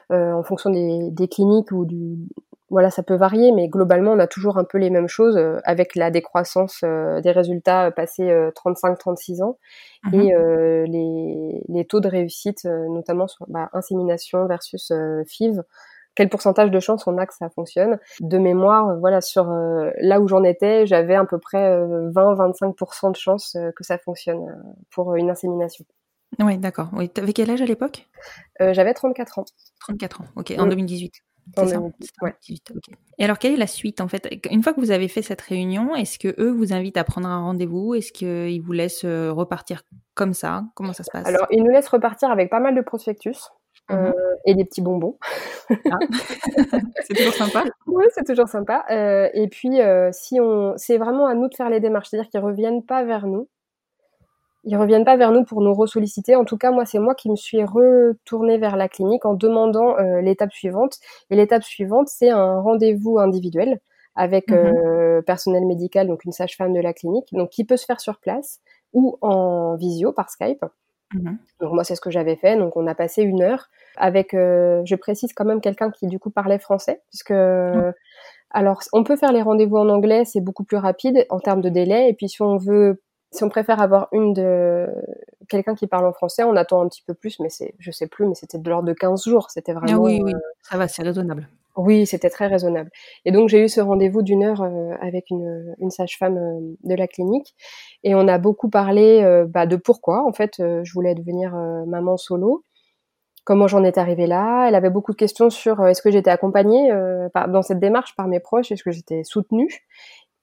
[0.09, 2.27] en fonction des, des cliniques ou du
[2.71, 5.59] voilà, ça peut varier, mais globalement, on a toujours un peu les mêmes choses euh,
[5.65, 9.57] avec la décroissance euh, des résultats passés 35-36 euh, ans
[10.03, 14.91] mmh et les, les, taux de réussite, notamment sur bah, insémination versus
[15.27, 15.63] FIV,
[16.15, 17.99] quel pourcentage de chance on a que ça fonctionne.
[18.19, 23.57] De mémoire, voilà, sur là où j'en étais, j'avais à peu près 20-25% de chance
[23.75, 25.85] que ça fonctionne pour une insémination.
[26.39, 26.89] Oui, d'accord.
[26.93, 28.07] Oui, avais quel âge à l'époque?
[28.59, 29.45] J'avais 34 ans.
[29.79, 31.13] 34 ans, ok, en 2018.
[31.57, 31.79] C'est ça?
[33.17, 34.27] Et alors, quelle est la suite en fait?
[34.49, 37.27] Une fois que vous avez fait cette réunion, est-ce que eux vous invitent à prendre
[37.27, 37.93] un rendez-vous?
[37.93, 39.83] Est-ce qu'ils vous laissent euh, repartir
[40.15, 40.63] comme ça?
[40.73, 41.27] Comment ça se passe?
[41.27, 43.37] Alors, ils nous laissent repartir avec pas mal de prospectus.
[43.91, 44.13] Euh, mhm.
[44.45, 45.17] et des petits bonbons.
[45.69, 45.75] Ah.
[47.05, 47.63] c'est toujours sympa.
[47.85, 48.83] Oui, c'est toujours sympa.
[48.89, 49.79] Euh, et puis,
[50.11, 53.27] si on, c'est vraiment à nous de faire les démarches, c'est-à-dire qu'ils reviennent pas vers
[53.27, 53.47] nous
[54.65, 56.35] ils reviennent pas vers nous pour nous ressolliciter.
[56.35, 59.97] En tout cas, moi, c'est moi qui me suis retournée vers la clinique en demandant
[59.97, 60.97] euh, l'étape suivante.
[61.29, 63.79] Et l'étape suivante, c'est un rendez-vous individuel
[64.15, 64.57] avec mhm.
[64.57, 68.19] euh, personnel médical, donc une sage-femme de la clinique, donc qui peut se faire sur
[68.19, 68.59] place
[68.93, 70.65] ou en visio par Skype.
[71.59, 72.57] Donc moi, c'est ce que j'avais fait.
[72.57, 76.19] Donc on a passé une heure avec, euh, je précise quand même quelqu'un qui du
[76.19, 77.93] coup parlait français, puisque mhm.
[78.51, 81.69] alors on peut faire les rendez-vous en anglais, c'est beaucoup plus rapide en termes de
[81.69, 82.09] délai.
[82.09, 83.01] Et puis si on veut
[83.35, 84.87] si on préfère avoir une de
[85.49, 88.07] quelqu'un qui parle en français, on attend un petit peu plus, mais c'est, je sais
[88.07, 89.51] plus, mais c'était de l'ordre de 15 jours.
[89.51, 89.93] C'était vraiment.
[89.93, 91.47] Ah oui, oui, euh, ça va, c'est raisonnable.
[91.75, 92.89] Oui, c'était très raisonnable.
[93.25, 97.07] Et donc j'ai eu ce rendez-vous d'une heure euh, avec une, sage-femme euh, de la
[97.07, 97.53] clinique,
[98.03, 101.53] et on a beaucoup parlé bah, de pourquoi en fait je voulais devenir
[101.87, 102.63] maman solo,
[103.43, 104.67] comment j'en étais arrivée là.
[104.67, 106.91] Elle avait beaucoup de questions sur est-ce que j'étais accompagnée
[107.47, 109.85] dans cette démarche par mes proches, est-ce que j'étais soutenue,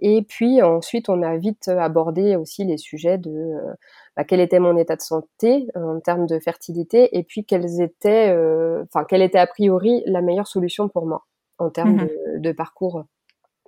[0.05, 3.73] et puis ensuite, on a vite abordé aussi les sujets de euh,
[4.17, 7.81] bah, quel était mon état de santé euh, en termes de fertilité, et puis quelles
[7.81, 11.25] étaient, euh, enfin quelle était a priori la meilleure solution pour moi
[11.59, 12.09] en termes mmh
[12.41, 13.05] de, parcours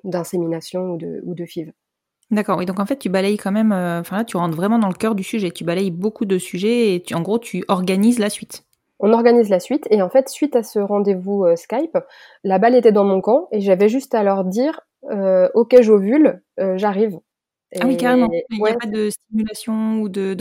[0.02, 1.72] d'insémination ou de, ou de FIV.
[2.32, 4.88] D'accord, oui, donc en fait tu balayes quand même, enfin là tu rentres vraiment dans
[4.88, 8.18] le cœur du sujet, tu balayes beaucoup de sujets et tu, en gros tu organises
[8.18, 8.64] la suite.
[8.98, 11.98] On organise la suite et en fait suite à ce rendez-vous Skype,
[12.42, 14.93] la balle était dans mon camp et j'avais juste à leur dire euh,
[15.54, 17.18] ok, j'ovule, euh, j'arrive.
[17.80, 18.28] Ah oui, carrément.
[18.50, 20.34] Il n'y a pas de stimulation ou de,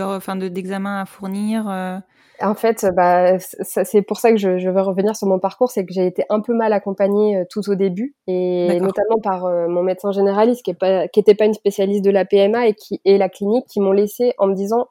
[0.50, 1.68] d'examen à fournir.
[1.68, 1.98] Euh?
[2.42, 5.86] En fait, bah, c'est pour ça que je, je, veux revenir sur mon parcours, c'est
[5.86, 10.12] que j'ai été un peu mal accompagnée tout au début, et notamment par mon médecin
[10.12, 13.66] généraliste qui n'était pas, pas une spécialiste de la PMA et qui et la clinique
[13.68, 14.88] qui m'ont laissé en me disant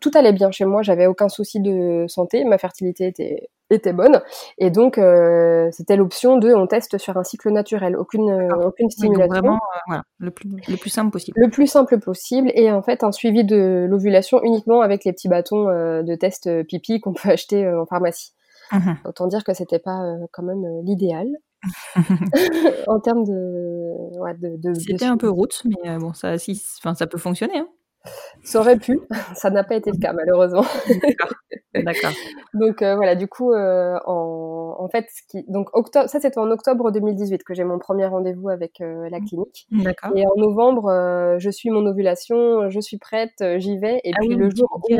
[0.00, 4.20] tout allait bien chez moi, j'avais aucun souci de santé, ma fertilité était était bonne
[4.58, 8.90] et donc euh, c'était l'option de on teste sur un cycle naturel, aucune euh, aucune
[8.90, 9.28] stimulation.
[9.28, 11.40] vraiment euh, voilà, le plus le plus simple possible.
[11.40, 15.28] Le plus simple possible et en fait un suivi de l'ovulation uniquement avec les petits
[15.28, 18.32] bâtons de test pipi qu'on peut acheter en pharmacie.
[18.72, 20.00] Mmh Autant dire que c'était pas
[20.32, 21.28] quand même l'idéal.
[22.88, 27.06] en termes de, ouais, de, de c'était un peu route mais bon ça si ça
[27.06, 27.68] peut fonctionner hein.
[28.44, 29.00] Ça aurait pu,
[29.34, 30.64] ça n'a pas été le cas malheureusement.
[31.74, 32.10] D'accord.
[32.52, 36.38] donc euh, voilà, du coup, euh, en, en, fait, ce qui, donc octobre, ça c'était
[36.38, 39.66] en octobre 2018 que j'ai mon premier rendez-vous avec euh, la clinique.
[39.70, 40.10] D'accord.
[40.16, 44.00] Et en novembre, je suis mon ovulation, je suis prête, j'y vais.
[44.04, 44.94] Et ah puis le jour où,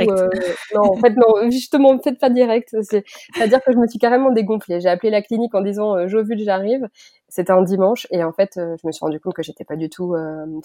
[0.75, 2.75] non, en fait non, justement, faites pas direct.
[2.81, 4.81] C'est-à-dire que je me suis carrément dégonflée.
[4.81, 6.89] J'ai appelé la clinique en disant j'ovule, j'arrive.
[7.35, 9.89] C'était un dimanche et en fait, je me suis rendu compte que j'étais pas du
[9.89, 10.15] tout,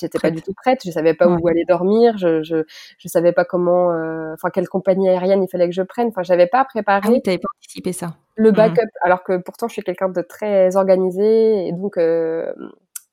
[0.01, 0.81] j'étais pas du tout prête.
[0.83, 2.17] Je savais pas où aller dormir.
[2.17, 2.65] Je, je,
[2.97, 3.87] je savais pas comment,
[4.33, 7.03] enfin quelle compagnie aérienne il fallait que je prenne Enfin, j'avais pas préparé.
[7.05, 8.17] Ah oui, t'avais pas anticipé ça.
[8.35, 8.55] Le mmh.
[8.55, 12.53] backup, alors que pourtant je suis quelqu'un de très organisé et donc euh,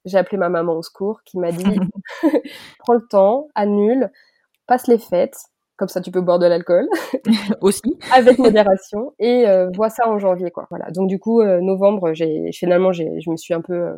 [0.04, 1.64] j'ai appelé ma maman au secours qui m'a dit
[2.78, 4.10] prends le temps, annule,
[4.66, 5.38] passe les fêtes,
[5.76, 6.88] comme ça tu peux boire de l'alcool
[7.60, 10.66] aussi avec modération et euh, vois ça en janvier quoi.
[10.70, 10.90] Voilà.
[10.90, 13.96] Donc du coup euh, novembre, j'ai finalement j'ai je me suis un peu euh,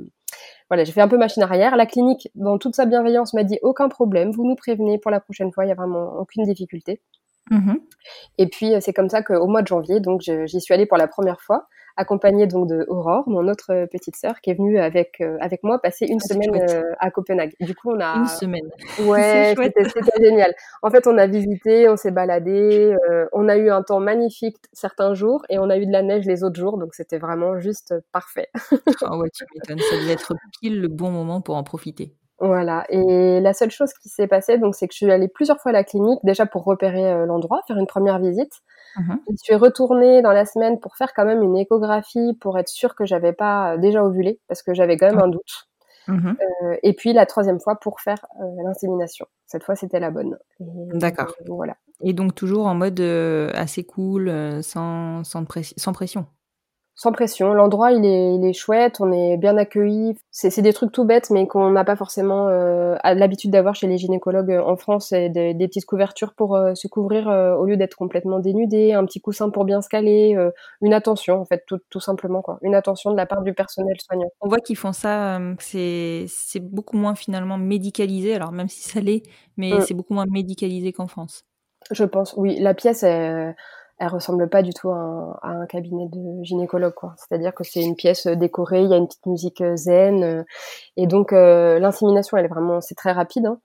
[0.68, 1.76] voilà, j'ai fait un peu machine arrière.
[1.76, 5.20] La clinique, dans toute sa bienveillance, m'a dit aucun problème, vous nous prévenez pour la
[5.20, 7.00] prochaine fois, il y a vraiment aucune difficulté.
[7.50, 7.74] Mmh
[8.38, 10.96] et puis euh, c'est comme ça qu'au mois de janvier, donc j'y suis allée pour
[10.96, 14.78] la première fois, accompagnée donc de Aurore, mon autre euh, petite sœur, qui est venue
[14.78, 17.54] avec euh, avec moi passer une ah, semaine à Copenhague.
[17.60, 18.68] Du coup, on a une semaine.
[19.06, 19.84] Ouais, c'était
[20.20, 20.54] génial.
[20.82, 22.94] En fait, on a visité, on s'est baladé,
[23.32, 26.24] on a eu un temps magnifique certains jours et on a eu de la neige
[26.24, 28.48] les autres jours, donc c'était vraiment juste parfait.
[29.02, 32.14] ah ouais, tu m'étonnes, ça devait être pile le bon moment pour en profiter.
[32.38, 32.84] Voilà.
[32.90, 35.70] Et la seule chose qui s'est passée, donc, c'est que je suis allée plusieurs fois
[35.70, 38.52] à la clinique, déjà pour repérer euh, l'endroit, faire une première visite.
[38.98, 42.70] Mmh je suis retournée dans la semaine pour faire quand même une échographie pour être
[42.70, 45.68] sûre que j'avais pas euh, déjà ovulé, parce que j'avais quand même un doute.
[46.08, 48.24] Mmh euh, et puis la troisième fois pour faire
[48.64, 49.26] l'insémination.
[49.46, 50.38] Cette fois, c'était la bonne.
[50.60, 51.34] D'accord.
[51.46, 51.76] voilà.
[52.00, 54.30] Et donc toujours en mode assez cool,
[54.62, 55.44] sans, sans,
[55.76, 56.26] sans pression?
[56.96, 57.52] Sans pression.
[57.52, 60.16] L'endroit, il est, il est chouette, on est bien accueillis.
[60.30, 63.98] C'est des trucs tout bêtes, mais qu'on n'a pas forcément euh, l'habitude d'avoir chez les
[63.98, 65.10] gynécologues euh, en France.
[65.12, 69.04] Des, des, petites couvertures pour euh, se couvrir euh, au lieu d'être complètement dénudé, un
[69.04, 72.58] petit coussin pour bien se caler, euh, une attention, en fait, tout, tout, simplement, quoi.
[72.62, 74.28] Une attention de la part du personnel soignant.
[74.40, 76.26] On voit qu'ils font ça, c'est
[76.60, 79.22] beaucoup moins finalement médicalisé, alors même si ça l'est,
[79.58, 79.80] mais mm.
[79.82, 81.44] c'est beaucoup moins médicalisé qu'en France.
[81.90, 82.58] Je pense, oui.
[82.58, 83.54] La pièce est
[83.98, 87.14] elle ressemble pas du tout à un, à un cabinet de gynécologue quoi.
[87.16, 90.42] C'est-à-dire que c'est une pièce décorée, il y a une petite musique euh, zen euh,
[90.96, 93.58] et donc euh, l'insémination elle est vraiment c'est très rapide hein.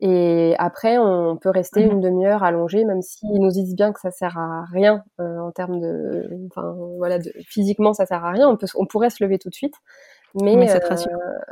[0.00, 4.00] et après on peut rester mmh une demi-heure allongé même s'ils nous disent bien que
[4.00, 8.48] ça sert à rien en termes de enfin voilà de, physiquement ça sert à rien,
[8.48, 9.74] on peut on pourrait se lever tout de suite.
[10.38, 10.78] Mais, mais, euh,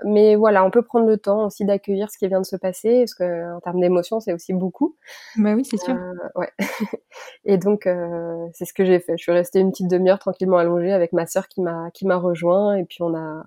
[0.04, 3.00] mais, voilà, on peut prendre le temps aussi d'accueillir ce qui vient de se passer,
[3.00, 4.96] parce que en termes d'émotion, c'est aussi beaucoup.
[5.36, 5.94] Bah oui, c'est sûr.
[5.94, 6.50] Euh, ouais.
[7.46, 9.16] et donc, euh, c'est ce que j'ai fait.
[9.16, 12.16] Je suis restée une petite demi-heure tranquillement allongée avec ma sœur qui m'a qui m'a
[12.16, 13.44] rejoint, et puis on a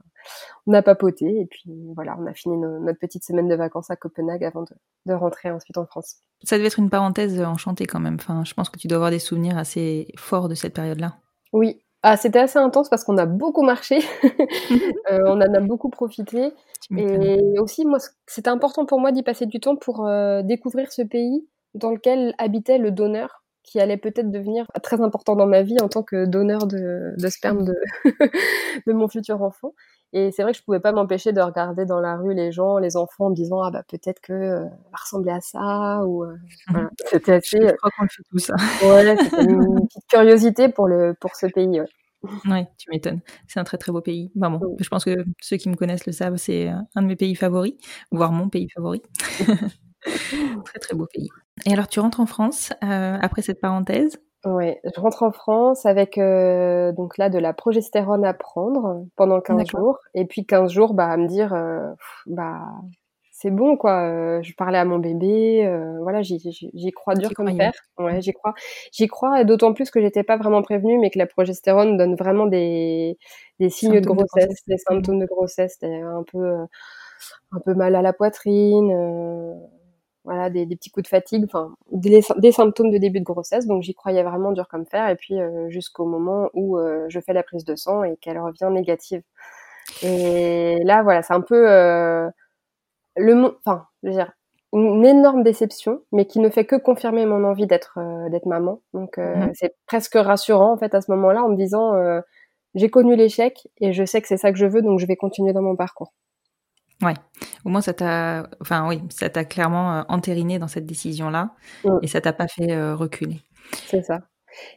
[0.65, 3.95] on a papoté, et puis voilà, on a fini notre petite semaine de vacances à
[3.95, 4.73] Copenhague avant de,
[5.06, 6.15] de, rentrer ensuite en France.
[6.43, 8.15] Ça devait être une parenthèse enchantée quand même.
[8.15, 11.15] Enfin, je pense que tu dois avoir des souvenirs assez forts de cette période-là.
[11.54, 14.00] Oui, ah, c'était assez intense parce qu'on a beaucoup marché,
[15.12, 16.54] euh, on en a beaucoup profité.
[16.96, 21.02] Et aussi, moi, c'était important pour moi d'y passer du temps pour euh, découvrir ce
[21.02, 25.76] pays dans lequel habitait le donneur, qui allait peut-être devenir très important dans ma vie
[25.82, 27.76] en tant que donneur de, de sperme de,
[28.88, 29.74] de mon futur enfant.
[30.13, 32.78] Et c'est vrai que je pouvais pas m'empêcher de regarder dans la rue les gens,
[32.78, 36.24] les enfants, en me disant ah bah peut-être que euh, va ressembler à ça ou
[36.24, 36.36] euh,
[36.70, 36.89] voilà.
[37.10, 37.58] C'était assez.
[37.62, 38.56] Je crois qu'on fait tout ça.
[38.84, 41.82] Ouais, c'était une petite curiosité pour le pour ce pays.
[41.82, 41.88] Ouais.
[42.46, 43.22] Oui, tu m'étonnes.
[43.48, 44.32] C'est un très très beau pays.
[44.36, 47.36] bon, je pense que ceux qui me connaissent le savent, c'est un de mes pays
[47.36, 47.76] favoris,
[48.12, 49.04] voire mon pays favori.
[50.65, 51.30] très très beau pays.
[51.65, 54.17] Et alors, tu rentres en France euh, après cette parenthèse
[54.50, 59.42] Oui, je rentre en France avec euh, donc là de la progestérone à prendre pendant
[59.42, 60.00] 15 jours.
[60.14, 61.92] Et puis 15 jours, bah, à me dire, euh,
[62.28, 62.62] bah,
[63.32, 64.04] c'est bon quoi.
[64.04, 66.40] Euh, je parlais à mon bébé, euh, voilà, j'y
[66.92, 67.72] crois dur comme fer.
[67.98, 68.54] Ouais, j'y crois.
[68.92, 72.46] J'y crois, d'autant plus que j'étais pas vraiment prévenue, mais que la progestérone donne vraiment
[72.46, 73.18] des,
[73.60, 76.66] des signes de grossesse, des symptômes de grossesse, un peu euh,
[77.52, 78.92] un peu mal à la poitrine,
[80.28, 83.66] voilà, des, des, petits coups de fatigue, enfin des, des, symptômes de début de grossesse.
[83.66, 85.10] Donc j'y croyais vraiment dur comme fer.
[85.10, 85.36] Et puis
[85.70, 89.24] jusqu'au moment où je fais la prise de sang et qu'elle revient négative.
[90.04, 91.66] Et là, voilà, c'est un peu
[93.18, 94.32] le enfin, je veux dire,
[94.74, 98.82] une énorme déception, mais qui ne fait que confirmer mon envie d'être euh, d'être maman.
[98.94, 99.52] Donc euh, mhm.
[99.54, 102.22] c'est presque rassurant en fait à ce moment-là en me disant euh,
[102.76, 105.16] j'ai connu l'échec et je sais que c'est ça que je veux, donc je vais
[105.16, 106.13] continuer dans mon parcours.
[107.02, 107.14] Ouais,
[107.64, 111.52] au moins ça t'a, enfin oui, ça t'a clairement entériné dans cette décision-là
[112.02, 113.42] et ça t'a pas fait reculer.
[113.88, 114.22] C'est ça.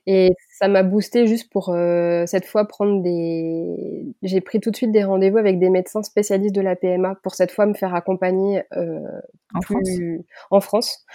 [0.06, 4.04] Et ça m'a boosté juste pour euh, cette fois prendre des.
[4.22, 7.34] J'ai pris tout de suite des rendez-vous avec des médecins spécialistes de la PMA pour
[7.34, 9.00] cette fois me faire accompagner euh,
[9.54, 9.88] en, France.
[10.50, 11.06] en France.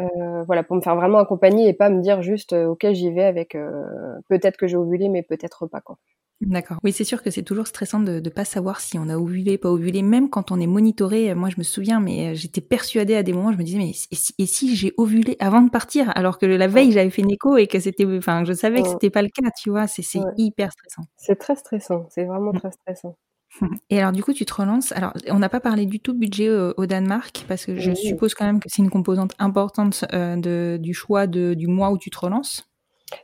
[0.00, 3.10] Euh, voilà, pour me faire vraiment accompagner et pas me dire juste euh, ok j'y
[3.10, 3.84] vais avec euh,
[4.28, 5.98] peut-être que j'ai ovulé mais peut-être pas quoi.
[6.40, 6.78] D'accord.
[6.84, 9.58] Oui, c'est sûr que c'est toujours stressant de ne pas savoir si on a ovulé,
[9.58, 11.34] pas ovulé, même quand on est monitoré.
[11.34, 13.90] Moi, je me souviens, mais euh, j'étais persuadée à des moments, je me disais, mais
[14.38, 17.56] et si, j'ai ovulé avant de partir, alors que la veille, j'avais fait une écho
[17.56, 20.02] et que c'était, enfin, je savais que c'était pas le cas, tu vois, c'est
[20.36, 21.02] hyper stressant.
[21.16, 22.60] C'est très stressant, c'est vraiment mm.
[22.60, 23.16] très stressant.
[23.90, 24.92] Et alors, du coup, tu te relances.
[24.92, 28.44] Alors, on n'a pas parlé du tout budget au, Danemark, parce que je suppose quand
[28.44, 32.10] même que c'est une composante importante euh, de, du choix de, du mois où tu
[32.10, 32.68] te relances.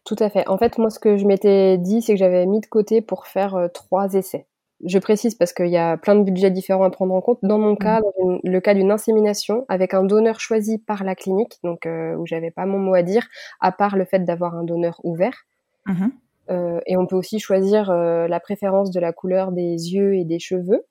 [0.05, 0.47] Tout à fait.
[0.49, 3.27] En fait, moi, ce que je m'étais dit, c'est que j'avais mis de côté pour
[3.27, 4.47] faire euh, trois essais.
[4.85, 7.39] Je précise parce qu'il y a plein de budgets différents à prendre en compte.
[7.43, 11.59] Dans mon cas, dans le cas d'une insémination, avec un donneur choisi par la clinique,
[11.63, 13.27] donc euh, où j'avais pas mon mot à dire,
[13.61, 15.45] à part le fait d'avoir un donneur ouvert.
[15.87, 16.09] Mmh
[16.51, 20.39] euh, et on peut aussi choisir la préférence de la couleur des yeux et des
[20.39, 20.85] cheveux.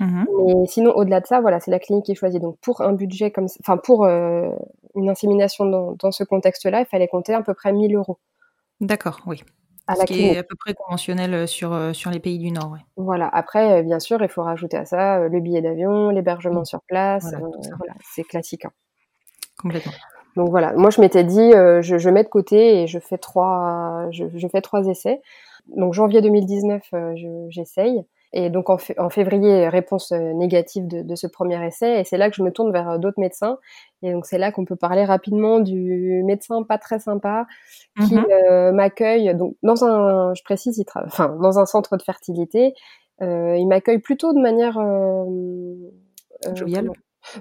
[0.00, 2.40] Mmh Mais sinon, au-delà de ça, voilà, c'est la clinique qui est choisie.
[2.40, 4.50] Donc, pour un budget comme, enfin, pour euh,
[4.96, 8.18] une insémination dans, dans ce contexte-là, il fallait compter à peu près 1000 euros.
[8.80, 9.42] D'accord, oui.
[9.88, 12.50] À Ce qui est à peu près conventionnel euh, sur, euh, sur les pays du
[12.50, 12.72] Nord.
[12.72, 12.80] Ouais.
[12.96, 13.28] Voilà.
[13.28, 16.66] Après, bien sûr, il faut rajouter à ça le billet d'avion, l'hébergement mmh.
[16.66, 17.24] sur place.
[17.24, 17.46] Voilà,
[17.78, 18.64] voilà c'est classique.
[18.64, 18.72] Hein.
[19.56, 19.92] Complètement.
[20.34, 20.72] Donc voilà.
[20.72, 24.48] Moi, je m'étais dit, je, je, mets de côté et je fais trois, je, je
[24.48, 25.22] fais trois essais.
[25.68, 26.82] Donc janvier 2019,
[27.48, 28.04] j'essaye.
[28.32, 32.00] Et donc en, en, février, réponse euh, négative de, de, ce premier essai.
[32.00, 33.58] Et c'est là que je me tourne vers euh, d'autres médecins.
[34.02, 37.46] Et donc c'est là qu'on peut parler rapidement du médecin pas très sympa
[38.06, 38.50] qui mm-hmm.
[38.50, 39.34] euh, m'accueille.
[39.34, 42.74] Donc dans un, je précise, il enfin dans un centre de fertilité,
[43.22, 44.78] euh, il m'accueille plutôt de manière
[46.54, 46.90] joviale.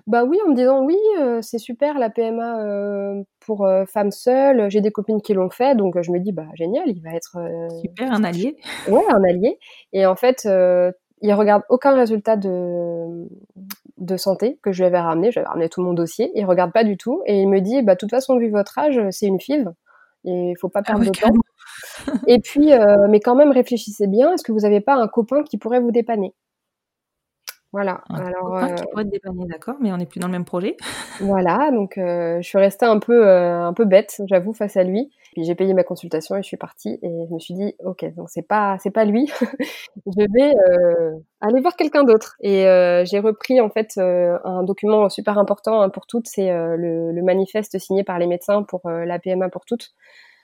[0.08, 4.12] Bah oui, en me disant oui, euh, c'est super la PMA euh, pour euh, femmes
[4.12, 4.69] seules.
[4.69, 7.38] J'ai des copines qui l'ont fait, donc je me dis bah génial, il va être
[7.82, 8.58] super un allié.
[8.89, 9.60] Ouais, un allié.
[9.93, 10.48] Et en fait,
[11.21, 13.28] il regarde aucun résultat de
[13.98, 15.32] de santé que je lui avais ramené.
[15.32, 16.32] J'avais ramené tout mon dossier.
[16.36, 18.78] Il regarde pas du tout et il me dit bah de toute façon vu votre
[18.78, 19.69] âge, c'est une FIV
[20.28, 21.32] et il faut pas ah perdre de temps.
[22.28, 22.71] et puis,
[23.10, 24.34] mais quand même réfléchissez bien.
[24.34, 26.34] Est-ce que vous avez pas un copain qui pourrait vous dépanner?
[27.76, 28.06] Voilà.
[28.10, 30.78] Alors, euh, qui pourrait te dépanner, d'accord, mais on n'est plus dans le même projet.
[31.20, 34.84] Voilà, donc euh, je suis restée un peu, euh, un peu bête, j'avoue, face à
[34.84, 35.12] lui.
[35.34, 38.06] Puis j'ai payé ma consultation et je suis partie et je me suis dit, ok,
[38.16, 39.30] donc c'est pas, c'est pas lui.
[40.06, 40.54] je vais
[41.42, 42.38] aller voir quelqu'un d'autre.
[42.40, 42.64] Et
[43.04, 47.78] j'ai repris en fait un document super important hein, pour toutes, c'est le, le, manifeste
[47.78, 49.92] signé par les médecins pour la PMA pour toutes.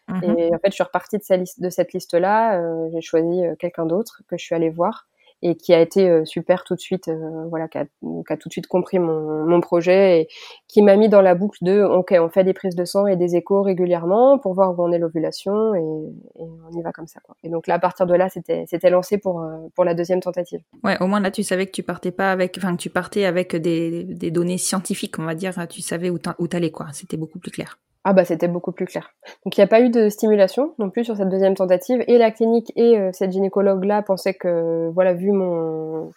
[0.10, 2.90] Mmh et en fait, je suis repartie de cette liste-là.
[2.92, 5.08] j'ai choisi quelqu'un d'autre que je suis allée voir
[5.42, 8.38] et qui a été euh, super tout de suite, euh, voilà, qui a, qui a,
[8.38, 10.28] tout de suite compris mon, mon projet et
[10.68, 13.16] qui m'a mis dans la boucle de, ok, on fait des prises de sang et
[13.16, 17.08] des échos régulièrement pour voir où en est l'ovulation et, et, on y va comme
[17.08, 17.36] ça, quoi.
[17.44, 20.22] Et donc là, à partir de là, c'était, c'était lancé pour euh, pour la deuxième
[20.22, 20.62] tentative.
[20.84, 23.26] Ouais, au moins là, tu savais que tu partais pas avec, enfin, que tu partais
[23.26, 26.88] avec des, des données scientifiques, on va dire, tu savais où t'allais, quoi.
[26.94, 27.78] C'était beaucoup plus clair.
[28.04, 29.14] Ah bah c'était beaucoup plus clair.
[29.46, 32.18] Donc il n'y a pas eu de stimulation non plus sur cette deuxième tentative et
[32.18, 36.12] la clinique et euh, cette gynécologue là pensaient que voilà vu mon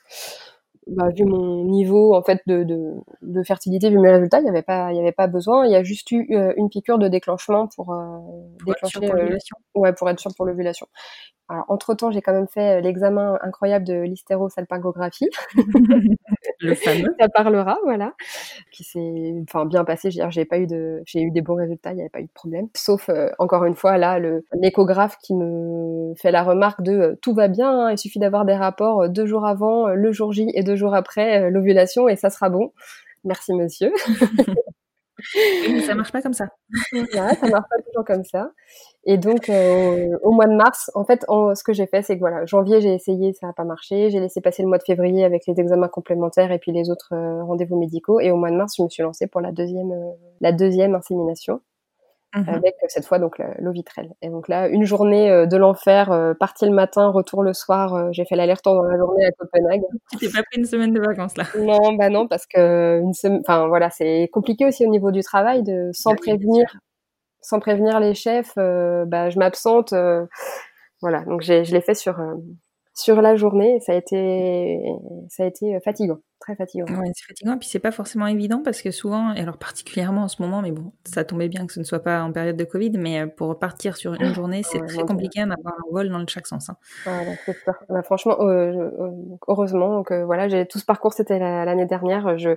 [0.87, 2.93] bah, vu mon niveau en fait de, de,
[3.23, 5.73] de, fertilité vu mes résultats il n'y avait pas il y avait pas besoin il
[5.73, 8.19] y a juste eu euh, une piqûre de déclenchement pour, euh,
[8.67, 10.87] déclencher l'ovulation ouais pour être sûr pour l'ovulation
[11.49, 15.29] alors, entre-temps, j'ai quand même fait euh, l'examen incroyable de l'hystérosalpingographie.
[16.61, 17.15] Le fameux.
[17.21, 18.15] Ça parlera, voilà.
[18.71, 20.11] Qui s'est enfin, bien passé.
[20.11, 22.33] J'ai pas eu de, j'ai eu des bons résultats, il n'y avait pas eu de
[22.33, 22.69] problème.
[22.75, 24.19] Sauf, euh, encore une fois, là,
[24.55, 28.45] l'échographe qui me fait la remarque de euh, tout va bien, hein, il suffit d'avoir
[28.45, 32.31] des rapports deux jours avant, le jour J et deux jours après l'ovulation et ça
[32.31, 32.73] sera bon.
[33.25, 33.93] Merci, monsieur.
[35.87, 36.49] ça marche pas comme ça.
[36.93, 38.51] Ouais, ça marche pas toujours comme ça.
[39.05, 42.21] Et donc, euh, au mois de mars, en fait, ce que j'ai fait, c'est que
[42.21, 44.11] voilà, janvier, j'ai essayé, ça n'a pas marché.
[44.11, 47.13] J'ai laissé passer le mois de février avec les examens complémentaires et puis les autres
[47.13, 48.21] euh, rendez-vous médicaux.
[48.21, 50.95] Et au mois de mars, je me suis lancée pour la deuxième, euh, la deuxième
[50.95, 51.61] insémination.
[52.35, 52.49] Mhm.
[52.49, 54.13] avec cette fois donc l'ovitrel.
[54.23, 58.13] Et donc là, une journée de l'enfer, partie le matin, retour le soir.
[58.13, 59.83] j'ai fait l'aller-retour dans la journée à Copenhague.
[60.11, 63.13] Tu t'es pas pris une semaine de vacances là Non, bah non, parce que une
[63.13, 66.67] semaine, enfin voilà, c'est compliqué aussi au niveau du travail de sans bah prévenir
[67.45, 69.93] sans prévenir les chefs, euh, bah, je m'absente.
[69.93, 70.27] Euh,
[71.03, 72.35] voilà, donc je l'ai fait sur euh,
[72.95, 73.79] sur la journée.
[73.81, 74.81] Ça a été
[75.29, 76.87] ça a été fatigant très fatigant.
[76.87, 80.29] Ouais, c'est fatigant, puis c'est pas forcément évident parce que souvent, et alors particulièrement en
[80.29, 82.65] ce moment, mais bon, ça tombait bien que ce ne soit pas en période de
[82.65, 86.27] Covid, mais euh, pour partir sur une journée, c'est très compliqué d'avoir un vol dans
[86.27, 86.71] chaque sens.
[86.71, 86.77] Hein.
[87.89, 89.11] bah, franchement, euh, euh,
[89.49, 92.37] heureusement, donc voilà, j'ai tout ce parcours, c'était l'année dernière.
[92.39, 92.57] Je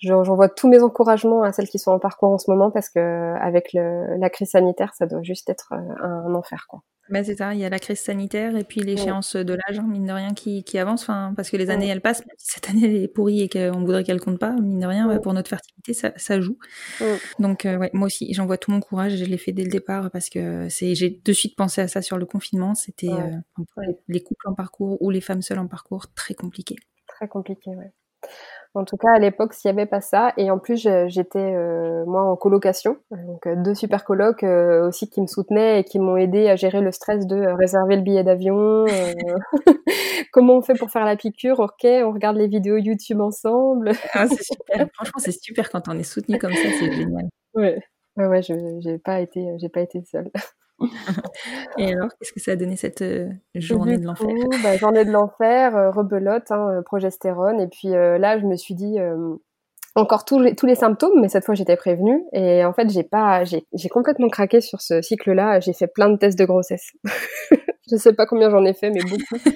[0.00, 3.34] j'envoie tous mes encouragements à celles qui sont en parcours en ce moment parce que
[3.40, 6.82] avec le, la crise sanitaire, ça doit juste être un, enfer, quoi.
[7.08, 9.86] Ben c'est ça, il y a la crise sanitaire et puis l'échéance de l'âge, hein,
[9.88, 12.68] mine de rien, qui, qui avance, enfin, parce que les années, elles passent, si cette
[12.68, 15.48] année, elle est pourrie et qu'on voudrait qu'elle compte pas, mine de rien, pour notre
[15.48, 16.58] fertilité, ça, ça joue.
[17.38, 20.10] Donc, euh, ouais, moi aussi, j'envoie tout mon courage, je l'ai fait dès le départ
[20.10, 24.48] parce que j'ai de suite pensé à ça sur le confinement, c'était euh, les couples
[24.48, 26.76] en parcours ou les femmes seules en parcours, très compliqué.
[27.08, 27.92] Très compliqué, ouais.
[28.76, 32.04] En tout cas, à l'époque, s'il n'y avait pas ça, et en plus, j'étais euh,
[32.04, 35.98] moi en colocation, donc euh, deux super colocs euh, aussi qui me soutenaient et qui
[35.98, 38.84] m'ont aidé à gérer le stress de réserver le billet d'avion.
[40.30, 43.92] comment on fait pour faire la piqûre Ok, on regarde les vidéos YouTube ensemble.
[44.12, 44.86] Ah, c'est super.
[44.92, 47.28] Franchement, c'est super quand on est soutenu comme ça, c'est génial.
[47.54, 47.82] Ouais,
[48.18, 50.30] ouais, ouais, j'ai pas été, j'ai pas été seule.
[51.78, 54.28] Et alors, qu'est-ce que ça a donné cette euh, journée de l'enfer?
[54.62, 57.60] bah, Journée de l'enfer, euh, rebelote, hein, euh, progestérone.
[57.60, 58.98] Et puis là, je me suis dit
[59.96, 62.22] encore tous les, tous les symptômes, mais cette fois j'étais prévenue.
[62.32, 65.60] Et en fait, j'ai pas, j'ai complètement craqué sur ce cycle-là.
[65.60, 66.92] J'ai fait plein de tests de grossesse.
[67.90, 69.50] je sais pas combien j'en ai fait, mais beaucoup.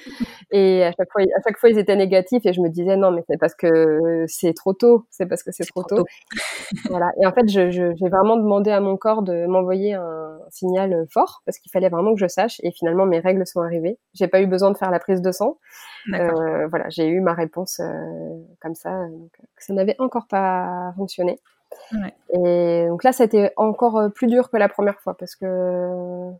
[0.53, 3.11] Et à chaque fois, à chaque fois, ils étaient négatifs et je me disais non,
[3.11, 5.05] mais c'est parce que c'est trop tôt.
[5.09, 6.03] C'est parce que c'est trop, tôt.
[6.89, 7.07] voilà.
[7.21, 11.05] Et en fait, j'ai je, j'ai vraiment demandé à mon corps de m'envoyer un signal
[11.13, 12.59] fort parce qu'il fallait vraiment que je sache.
[12.63, 13.97] Et finalement, mes règles sont arrivées.
[14.13, 15.57] J'ai pas eu besoin de faire la prise de sang.
[16.13, 19.07] Euh, voilà, j'ai eu ma réponse euh, comme ça.
[19.07, 21.39] Donc, ça n'avait encore pas fonctionné.
[21.93, 22.13] Ouais.
[22.33, 26.31] Et donc là, ça a été encore plus dur que la première fois parce que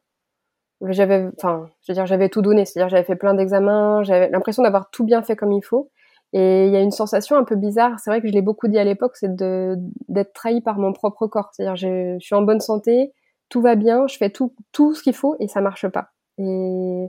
[0.89, 2.65] j'avais, enfin, je veux dire, j'avais tout donné.
[2.65, 5.91] C'est-à-dire, j'avais fait plein d'examens, j'avais l'impression d'avoir tout bien fait comme il faut.
[6.33, 7.99] Et il y a une sensation un peu bizarre.
[7.99, 9.75] C'est vrai que je l'ai beaucoup dit à l'époque, c'est de
[10.07, 11.49] d'être trahi par mon propre corps.
[11.53, 13.11] C'est-à-dire, je, je, suis en bonne santé,
[13.49, 16.11] tout va bien, je fais tout tout ce qu'il faut et ça marche pas.
[16.37, 17.07] Et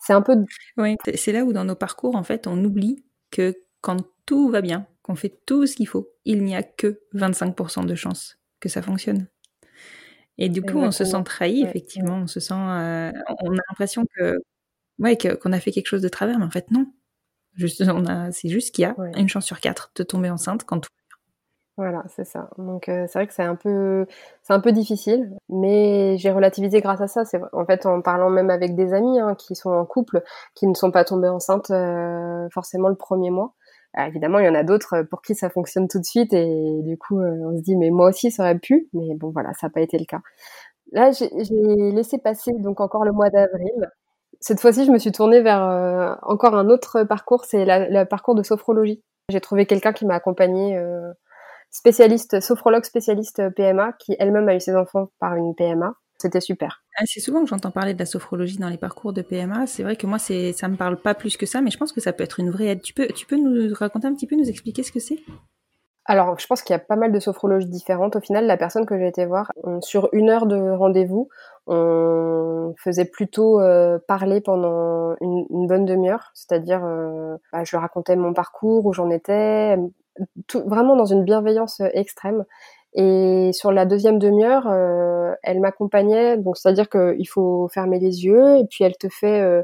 [0.00, 0.36] c'est un peu.
[0.76, 4.60] Oui, c'est là où dans nos parcours, en fait, on oublie que quand tout va
[4.62, 8.68] bien, qu'on fait tout ce qu'il faut, il n'y a que 25% de chances que
[8.68, 9.28] ça fonctionne.
[10.38, 12.16] Et du coup, on se sent trahi, effectivement.
[12.22, 13.12] On se sent, euh,
[13.42, 14.36] on a l'impression que,
[14.98, 16.86] ouais, qu'on a fait quelque chose de travers, mais en fait, non.
[17.56, 20.64] Juste, on a, c'est juste qu'il y a une chance sur quatre de tomber enceinte
[20.64, 20.90] quand tout
[21.76, 22.50] voilà, c'est ça.
[22.56, 24.06] Donc euh, c'est vrai que c'est un peu,
[24.42, 27.24] c'est un peu difficile, mais j'ai relativisé grâce à ça.
[27.24, 30.22] C'est en fait en parlant même avec des amis hein, qui sont en couple,
[30.54, 33.54] qui ne sont pas tombés enceintes euh, forcément le premier mois.
[33.92, 36.80] Alors, évidemment, il y en a d'autres pour qui ça fonctionne tout de suite et
[36.84, 39.52] du coup euh, on se dit mais moi aussi ça aurait pu, mais bon voilà,
[39.54, 40.20] ça n'a pas été le cas.
[40.92, 41.28] Là, j'ai
[41.92, 43.90] laissé passer donc encore le mois d'avril.
[44.40, 48.44] Cette fois-ci, je me suis tournée vers encore un autre parcours, c'est le parcours de
[48.44, 49.02] sophrologie.
[49.28, 50.78] J'ai trouvé quelqu'un qui m'a accompagnée
[51.74, 55.94] spécialiste, sophrologue spécialiste PMA, qui elle-même a eu ses enfants par une PMA.
[56.18, 56.82] C'était super.
[56.96, 59.66] Ah, c'est souvent que j'entends parler de la sophrologie dans les parcours de PMA.
[59.66, 61.92] C'est vrai que moi, c'est, ça me parle pas plus que ça, mais je pense
[61.92, 62.82] que ça peut être une vraie aide.
[62.82, 65.18] Tu peux, tu peux nous raconter un petit peu, nous expliquer ce que c'est?
[66.06, 68.14] Alors, je pense qu'il y a pas mal de sophrologies différentes.
[68.14, 71.28] Au final, la personne que j'ai été voir, sur une heure de rendez-vous,
[71.66, 76.30] on faisait plutôt euh, parler pendant une, bonne demi-heure.
[76.34, 79.76] C'est-à-dire, euh, bah, je racontais mon parcours, où j'en étais,
[80.54, 82.44] vraiment dans une bienveillance euh, extrême.
[82.94, 86.36] Et sur la deuxième demi-heure, euh, elle m'accompagnait.
[86.36, 89.62] Donc, c'est-à-dire qu'il faut fermer les yeux et puis elle te fait euh,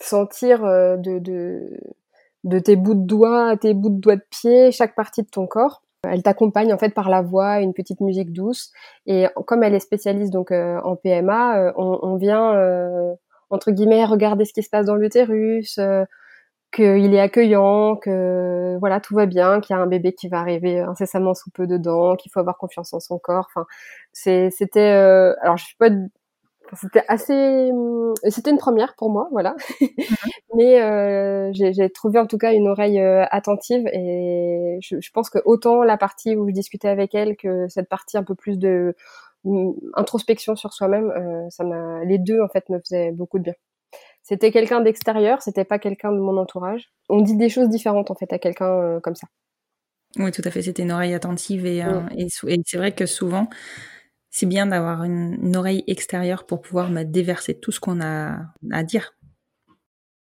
[0.00, 1.78] sentir de,
[2.60, 5.46] tes bouts de doigts à tes bouts de doigts de pied chaque partie de ton
[5.46, 5.82] corps.
[6.08, 8.72] Elle t'accompagne en fait par la voix, une petite musique douce.
[9.06, 13.14] Et comme elle est spécialiste donc en PMA, on, on, vient
[13.50, 15.78] entre guillemets regarder ce qui se passe dans l'utérus
[16.72, 20.40] qu'il est accueillant, que voilà tout va bien, qu'il y a un bébé qui va
[20.40, 23.48] arriver incessamment sous peu dedans, qu'il faut avoir confiance en son corps.
[23.54, 23.66] Enfin,
[24.12, 25.90] c'était euh, alors je suis pas
[26.74, 27.70] c'était assez
[28.28, 29.88] c'était une première pour moi voilà mhm.
[30.56, 35.30] mais euh, j'ai trouvé en tout cas une oreille euh, attentive et je, je, pense
[35.30, 38.58] que autant la partie où je discutais avec elle que cette partie un peu plus
[38.58, 38.94] de
[39.44, 43.44] mm, introspection sur soi-même euh, ça m'a les deux en fait me faisaient beaucoup de
[43.44, 43.54] bien
[44.22, 46.92] c'était quelqu'un d'extérieur, c'était pas quelqu'un de mon entourage.
[47.08, 49.26] On dit des choses différentes en fait à quelqu'un euh, comme ça.
[50.16, 50.62] Oui, tout à fait.
[50.62, 53.48] C'était une oreille attentive et, euh, et, c'est vrai que souvent,
[54.30, 58.38] c'est bien d'avoir une, oreille extérieure pour pouvoir bah, déverser tout ce qu'on a
[58.70, 59.16] à dire.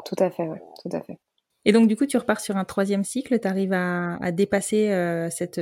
[0.06, 1.18] Tout à fait, oui, tout à fait.
[1.66, 5.30] Et donc, du coup, tu repars sur un troisième cycle, tu arrives à, dépasser euh,
[5.30, 5.62] cette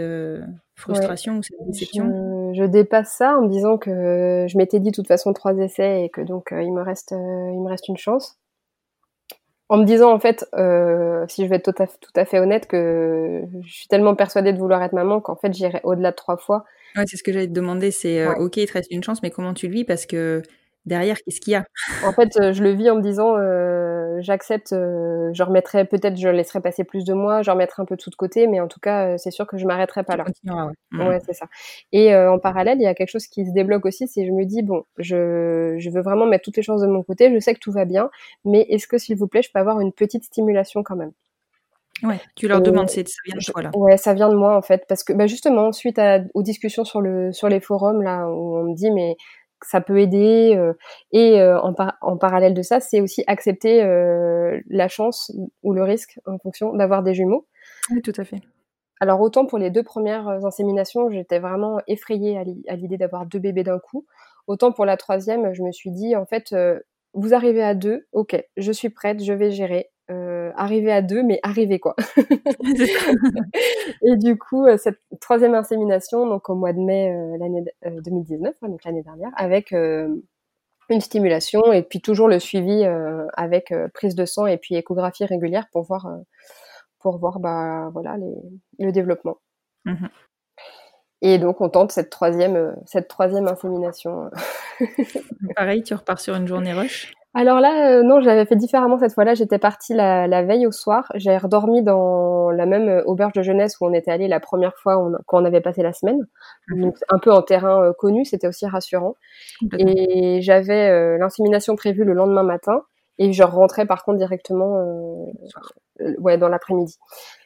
[0.75, 2.05] frustration ou cette déception?
[2.05, 6.03] Je, dépasse ça en me disant que je m'étais dit de toute façon trois essais
[6.03, 8.37] et que donc euh, il, me reste, euh, il me reste une chance.
[9.69, 10.39] En me disant, en fait,
[11.29, 14.51] si je vais être tout à, tout à fait honnête, que je suis tellement persuadée
[14.51, 16.65] de vouloir être maman qu'en fait, j'irai au-delà de trois fois.
[16.97, 19.29] Ouais, c'est ce que j'allais te demander, c'est ok, il te reste une chance, mais
[19.29, 19.85] comment tu le vis?
[19.85, 20.41] Parce que
[20.85, 21.65] derrière, qu'est-ce qu'il y a?
[22.05, 26.17] En fait, euh, je le vis en me disant, euh, j'accepte, euh, je remettrai, peut-être
[26.17, 28.67] je laisserai passer plus de mois, je remettrai un peu tout de côté, mais en
[28.67, 30.25] tout cas, c'est sûr que je m'arrêterai pas là.
[30.25, 30.53] ouais.
[30.91, 31.07] Mmh.
[31.07, 31.47] ouais c'est ça.
[31.91, 34.45] Et en parallèle, il y a quelque chose qui se débloque aussi, c'est je me
[34.45, 37.53] dis, bon, je, je veux vraiment mettre toutes les chances de mon côté, je sais
[37.53, 38.09] que tout va bien,
[38.45, 41.11] mais est-ce que, s'il vous plaît, je peux avoir une petite stimulation quand même?
[42.03, 43.69] Ouais, tu leur demandes, ça vient de toi là.
[43.75, 46.83] Ouais, ça vient de moi en fait, parce que bah, justement, suite à, aux discussions
[46.83, 49.15] sur le sur les forums là, où on me dit mais
[49.65, 50.55] ça peut aider.
[50.55, 50.73] Euh,
[51.11, 55.31] et euh, en, en, parallèle de ça, c'est aussi accepter euh, la chance
[55.63, 57.47] ou le risque en fonction d'avoir des jumeaux.
[57.89, 58.41] Oui, tout à fait.
[58.99, 62.37] Alors autant pour les deux premières inséminations, j'étais vraiment effrayée
[62.67, 64.05] à l'idée d'avoir deux bébés d'un coup.
[64.47, 66.53] Autant pour la troisième, je me suis dit en fait,
[67.13, 71.23] vous arrivez à deux, ok, je suis prête, je vais gérer euh, arriver à deux,
[71.23, 71.95] mais arriver quoi.
[74.01, 78.53] et du coup, euh, cette troisième insémination, donc au mois de mai euh, l'année 2019,
[78.63, 80.21] euh, donc l'année dernière, avec une
[80.99, 82.83] stimulation et puis toujours le suivi
[83.33, 86.07] avec prise de sang et puis échographie régulière pour voir
[86.99, 88.35] pour voir bah voilà les,
[88.85, 89.37] le développement.
[89.85, 90.07] Mmh
[91.23, 94.31] et donc on tente cette troisième cette troisième insémination.
[95.55, 97.13] Pareil, tu repars sur une journée rush?
[97.33, 99.35] Alors là, euh, non, j'avais fait différemment cette fois-là.
[99.35, 101.09] J'étais partie la, veille au soir.
[101.15, 104.75] J'ai redormi dans la même euh, auberge de jeunesse où on était allé la première
[104.77, 106.27] fois quand on avait passé la semaine.
[106.67, 106.81] Mhm.
[106.81, 109.15] Donc un peu en terrain euh, connu, c'était aussi rassurant.
[109.77, 112.81] Et j'avais l'insémination prévue le lendemain matin
[113.17, 115.31] et je rentrais par contre directement
[116.19, 116.97] ouais, dans l'après-midi.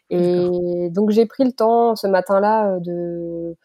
[0.10, 3.56] Et donc j'ai pris le temps ce matin-là de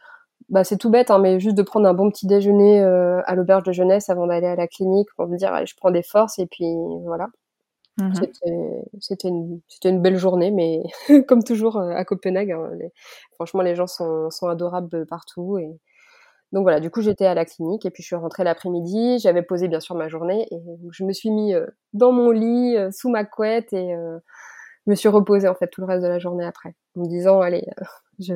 [0.51, 3.37] bah, c'est tout bête, hein, mais juste de prendre un bon petit déjeuner euh, à
[3.37, 6.39] l'auberge de jeunesse avant d'aller à la clinique pour me dire, je prends des forces
[6.41, 6.67] et puis
[7.05, 7.29] voilà.
[7.99, 8.13] Mmh
[9.01, 10.83] c'était une, une, belle journée, mais
[11.29, 12.71] comme toujours euh, à Copenhague, hein,
[13.35, 15.59] franchement, les gens sont, sont adorables partout.
[15.59, 15.69] Et...
[16.53, 19.19] Donc voilà, du coup, j'étais à la clinique et puis je suis rentrée l'après-midi.
[19.19, 22.77] J'avais posé bien sûr ma journée et je me suis mis euh, dans mon lit,
[22.91, 26.19] sous ma couette et je me suis reposée en fait tout le reste de la
[26.19, 27.67] journée après, en me disant allez,
[28.19, 28.35] je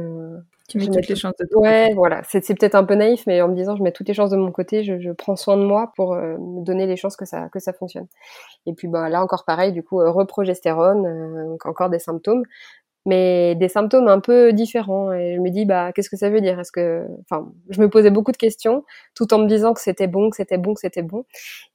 [0.69, 1.95] tu mets je toutes les chances de ton ouais côté.
[1.95, 4.31] voilà, c'est peut-être un peu naïf, mais en me disant je mets toutes les chances
[4.31, 7.17] de mon côté, je, je prends soin de moi pour euh, me donner les chances
[7.17, 8.07] que ça que ça fonctionne.
[8.67, 12.45] Et puis bah là encore pareil, du coup euh, reprogestérone, euh, encore des symptômes,
[13.07, 15.13] mais des symptômes un peu différents.
[15.13, 16.59] Et je me dis bah qu'est-ce que ça veut dire?
[16.59, 18.85] Est-ce que, enfin, je me posais beaucoup de questions,
[19.15, 21.25] tout en me disant que c'était bon, que c'était bon, que c'était bon.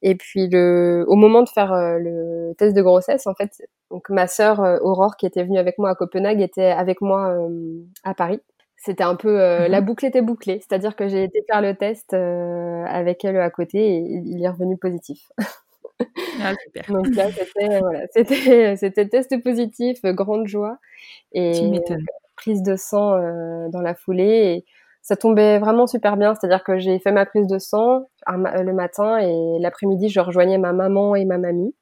[0.02, 3.62] Et puis le, au moment de faire euh, le test de grossesse, en fait,
[3.92, 7.30] donc ma sœur euh, Aurore qui était venue avec moi à Copenhague était avec moi
[7.30, 8.42] euh, à Paris.
[8.80, 9.72] C'était un peu euh, Mhm.
[9.72, 13.50] la boucle était bouclée, c'est-à-dire que j'ai été faire le test euh, avec elle à
[13.50, 15.30] côté et il est revenu positif.
[16.42, 16.84] Ah, super.
[16.88, 20.78] Donc là, c'était voilà, c'était c'était test positif, euh, grande joie
[21.34, 21.94] et Tu
[22.38, 24.56] prise de sang euh, dans la foulée.
[24.58, 24.66] Et
[25.02, 29.18] ça tombait vraiment super bien, c'est-à-dire que j'ai fait ma prise de sang le matin
[29.20, 31.74] et l'après-midi, je rejoignais ma maman et ma mamie.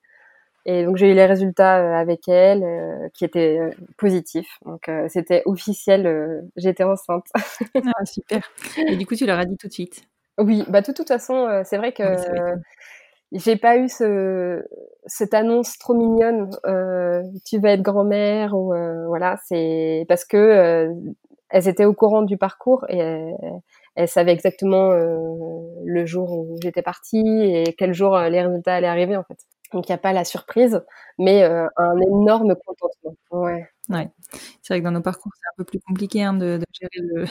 [0.68, 4.59] Et donc j'ai eu les résultats euh, avec elle, euh, qui étaient euh, positifs.
[4.65, 7.26] Donc euh, c'était officiel, euh, j'étais enceinte.
[7.86, 8.41] Ah, super.
[8.88, 10.03] Et du coup, tu leur as dit tout de suite?
[10.39, 12.41] Oui, bah de toute façon, euh, c'est vrai que Oui,
[13.32, 14.63] j'ai pas eu ce,
[15.05, 16.49] cette annonce trop mignonne.
[16.65, 20.93] euh, tu vas être grand-mère ou euh, voilà, c'est parce que euh,
[21.49, 23.36] elles étaient au courant du parcours et elles,
[23.95, 25.18] elles savaient exactement euh,
[25.86, 29.39] le jour où j'étais partie et quel jour euh, les résultats allaient arriver en fait.
[29.74, 30.84] Donc il n'y a pas la surprise,
[31.18, 33.15] mais euh, un énorme contentement.
[33.32, 33.70] Ouais.
[34.61, 37.07] C'est vrai que dans nos parcours, c'est un peu plus compliqué hein, de, de gérer
[37.07, 37.26] le...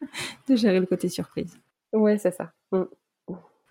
[0.48, 1.58] de gérer le côté surprise.
[1.92, 2.52] Ouais, c'est ça.
[2.72, 2.84] Mm.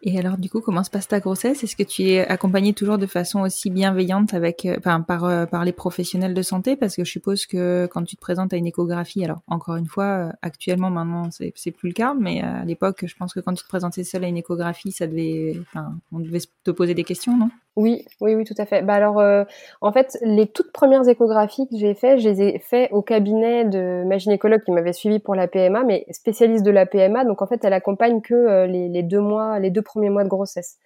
[0.08, 1.64] Et alors, du coup, comment se passe ta grossesse?
[1.64, 5.48] Est-ce que tu es accompagnée toujours de façon aussi bienveillante avec, euh, enfin, par, euh,
[5.48, 6.76] par les professionnels de santé?
[6.76, 9.88] Parce que je suppose que quand tu te présentes à une échographie, alors encore une
[9.88, 13.64] fois, actuellement, maintenant, c'est plus le cas, mais à l'époque, je pense que quand tu
[13.64, 17.36] te présentais seule à une échographie, ça devait, enfin, on devait te poser des questions,
[17.36, 17.50] non?
[17.76, 18.84] Oui, oui, oui, tout à fait.
[18.84, 19.44] Bah alors, euh,
[19.82, 23.66] en fait, les toutes premières échographies que j'ai fait, je les ai fait au cabinet
[23.66, 27.26] de ma gynécologue qui m'avait suivi pour la PMA, mais spécialiste de la PMA.
[27.26, 30.24] Donc en fait, elle accompagne que euh, les, les deux mois, les deux premiers mois
[30.24, 30.78] de grossesse.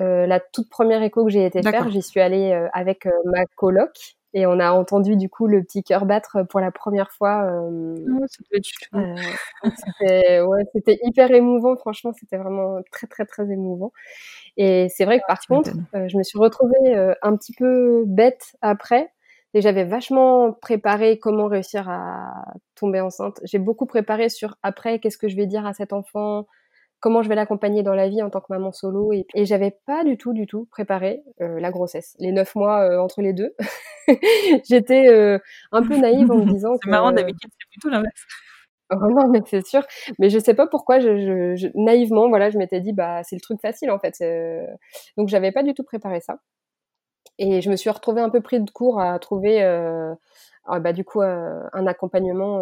[0.00, 3.10] Euh, la toute première écho que j'ai été faire, j'y suis allée euh, avec euh,
[3.24, 3.90] ma coloc
[4.34, 7.50] et on a entendu du coup le petit cœur battre pour la première fois.
[7.50, 8.60] donc c'était
[10.40, 11.76] ouais, c'était hyper émouvant.
[11.76, 13.92] Franchement, c'était vraiment très très très émouvant.
[14.56, 17.52] Et c'est vrai que par Tu contre, euh, je me suis retrouvée euh, un petit
[17.52, 19.10] peu bête après.
[19.54, 22.44] Et j'avais vachement préparé comment réussir à
[22.74, 23.40] tomber enceinte.
[23.44, 26.46] J'ai beaucoup préparé sur après qu'est-ce que je vais dire à cet enfant,
[27.00, 29.12] comment je vais l'accompagner dans la vie en tant que maman solo.
[29.12, 32.80] Et, et j'avais pas du tout du tout préparé euh, la grossesse, les neuf mois
[32.82, 33.54] euh, entre les deux.
[34.68, 35.38] J'étais euh,
[35.72, 38.22] un peu naïve en me disant C'est marrant, d'habitude, c'est plutôt l'inverse.
[38.90, 39.82] Oh non, mais c'est sûr.
[40.18, 43.34] Mais je sais pas pourquoi, je, je, je- naïvement, voilà, je m'étais dit, bah, c'est
[43.36, 44.14] le truc facile en fait.
[44.22, 44.64] Euh,
[45.16, 46.38] Donc, j'avais pas du tout préparé ça.
[47.38, 50.14] Et je me suis retrouvée un peu pris de court à trouver, euh,
[50.64, 52.60] ah, bah, du coup, euh, un accompagnement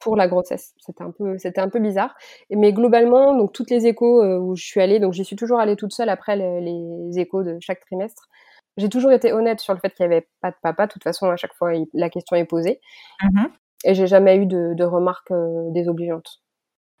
[0.00, 0.74] pour la grossesse.
[0.78, 2.14] C'était un peu, c'était un peu bizarre.
[2.50, 5.76] Mais globalement, donc toutes les échos où je suis allée, donc j'y suis toujours allée
[5.76, 8.28] toute seule après les, échos de chaque trimestre.
[8.76, 10.86] J'ai toujours été honnête sur le fait qu'il n'y avait pas de papa.
[10.86, 12.80] De toute façon, à chaque fois, la question est posée.
[13.22, 13.52] Mhm.
[13.84, 16.42] Et j'ai jamais eu de, de remarques euh, désobligeantes.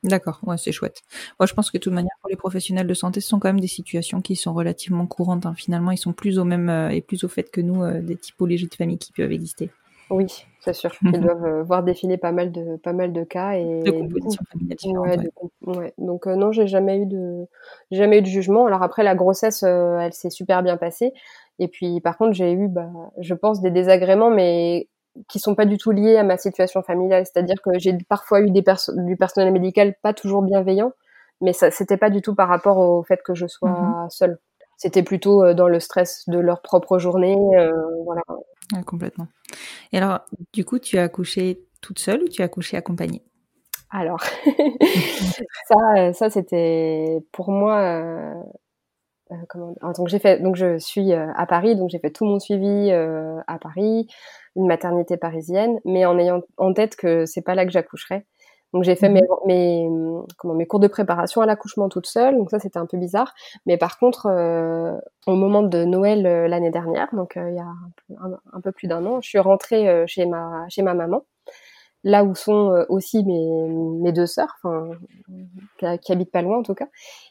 [0.02, 1.00] D'accord, ouais, c'est chouette.
[1.40, 3.48] Moi, je pense que de toute manière, pour les professionnels de santé, ce sont quand
[3.48, 5.46] même des situations qui sont relativement courantes.
[5.46, 5.54] hein.
[5.56, 8.16] Finalement, ils sont plus au même euh, et plus au fait que nous euh, des
[8.16, 9.70] typologies de familles qui peuvent exister.
[10.10, 10.26] Oui,
[10.60, 10.92] c'est sûr.
[11.10, 14.42] Ils doivent euh, voir défiler pas mal de pas mal de cas et De compositions
[14.52, 15.06] familiales différentes.
[15.06, 15.24] ouais, ouais.
[15.24, 15.94] de com- ouais.
[15.96, 17.46] Donc non, j'ai jamais eu de
[17.90, 18.66] jamais eu de jugement.
[18.66, 21.14] Alors après la grossesse, elle s'est super bien passée.
[21.58, 24.88] Et puis par contre, j'ai eu bah je pense des désagréments mais
[25.28, 28.50] qui sont pas du tout liés à ma situation familiale, c'est-à-dire que j'ai parfois eu
[28.50, 30.92] des perso- du personnel médical pas toujours bienveillant,
[31.40, 34.10] mais ça c'était pas du tout par rapport au fait que je sois Mhm.
[34.10, 34.38] seule.
[34.76, 37.72] C'était plutôt euh, dans le stress de leur propre journée, euh,
[38.04, 38.22] voilà.
[38.86, 39.28] Complètement.
[39.92, 40.20] Et alors,
[40.52, 43.22] du coup, tu as accouché toute seule ou tu as accouché accompagnée?
[43.90, 44.20] Alors,
[45.68, 48.34] ça, euh, ça c'était pour moi.
[49.32, 52.10] Euh, comment dire- donc j'ai fait, donc je suis euh, à Paris, donc j'ai fait
[52.10, 54.06] tout mon suivi euh, à Paris,
[54.56, 58.26] une maternité parisienne, mais en ayant en tête que c'est pas là que j'accoucherai.
[58.72, 59.14] Donc j'ai fait Mhm.
[59.14, 59.88] mes, mes
[60.38, 63.32] comment mes cours de préparation à l'accouchement toute seule, donc ça c'était un peu bizarre.
[63.66, 67.60] Mais par contre, euh, au moment de Noël euh, l'année dernière, donc euh, il y
[67.60, 68.14] a un peu,
[68.52, 71.22] un- peu plus d'un an, je suis rentrée chez ma chez ma maman
[72.04, 73.68] là où sont euh, aussi mes,
[74.02, 74.90] mes deux sœurs, enfin,
[75.78, 76.88] qui, qui habitent pas loin en tout cas.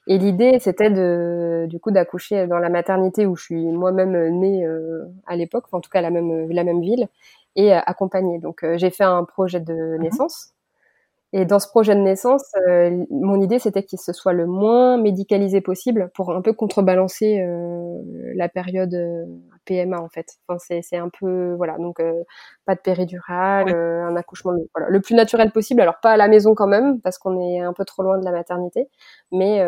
[0.08, 4.66] Et l'idée, c'était de, du coup, d'accoucher dans la maternité où je suis moi-même née
[4.66, 7.08] euh, à l'époque, enfin, en tout cas la même, la même ville,
[7.56, 8.40] et euh, accompagnée.
[8.40, 10.54] Donc, euh, j'ai fait un projet de naissance.
[11.36, 14.98] Et dans ce projet de naissance, euh, mon idée, c'était qu'il se soit le moins
[14.98, 17.98] médicalisé possible pour un peu contrebalancer euh,
[18.36, 19.26] la période, euh,
[19.66, 20.28] PMA en fait.
[20.48, 22.02] Enfin, c'est un peu voilà donc
[22.66, 25.82] pas de péridurale, un accouchement voilà, le plus naturel possible.
[25.82, 28.26] Alors pas à la maison quand même parce qu'on est un peu trop loin de
[28.26, 28.90] la maternité,
[29.32, 29.66] mais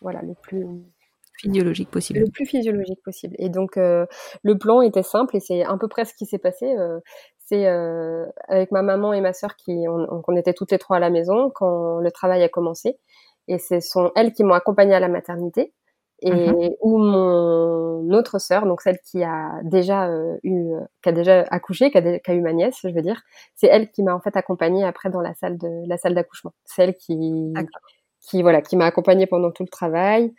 [0.00, 0.64] voilà le plus
[1.36, 2.20] physiologique possible.
[2.20, 3.34] Le plus physiologique possible.
[3.40, 6.72] Et donc le plan était simple et c'est à peu près ce qui s'est passé.
[7.46, 7.66] C'est
[8.48, 11.10] avec ma maman et ma sœur qui on, on, était toutes les trois à la
[11.10, 12.98] maison quand le travail a commencé.
[13.48, 15.72] Et ce sont elles qui m'ont accompagnée à la maternité
[16.20, 16.76] et mm-hmm.
[16.80, 20.72] où mon autre sœur, donc celle qui a déjà euh, eu,
[21.02, 23.20] qui a déjà accouché, qui a, qui a, eu ma nièce, je veux dire,
[23.54, 26.54] c'est elle qui m'a en fait accompagnée après dans la salle de la salle d'accouchement.
[26.64, 27.52] C'est elle qui,
[28.20, 30.32] qui voilà, qui m'a accompagnée pendant tout le travail.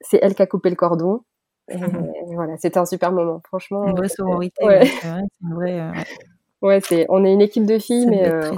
[0.00, 1.20] C'est elle qui a coupé le cordon.
[1.68, 1.76] Et,
[2.34, 3.86] voilà, c'était un super moment, franchement.
[3.86, 4.86] Une vraie sororité, ouais.
[4.86, 5.80] c'est une vraie.
[5.80, 5.92] Euh,
[6.62, 8.52] Ouais, c'est, on est une équipe de filles, mais euh,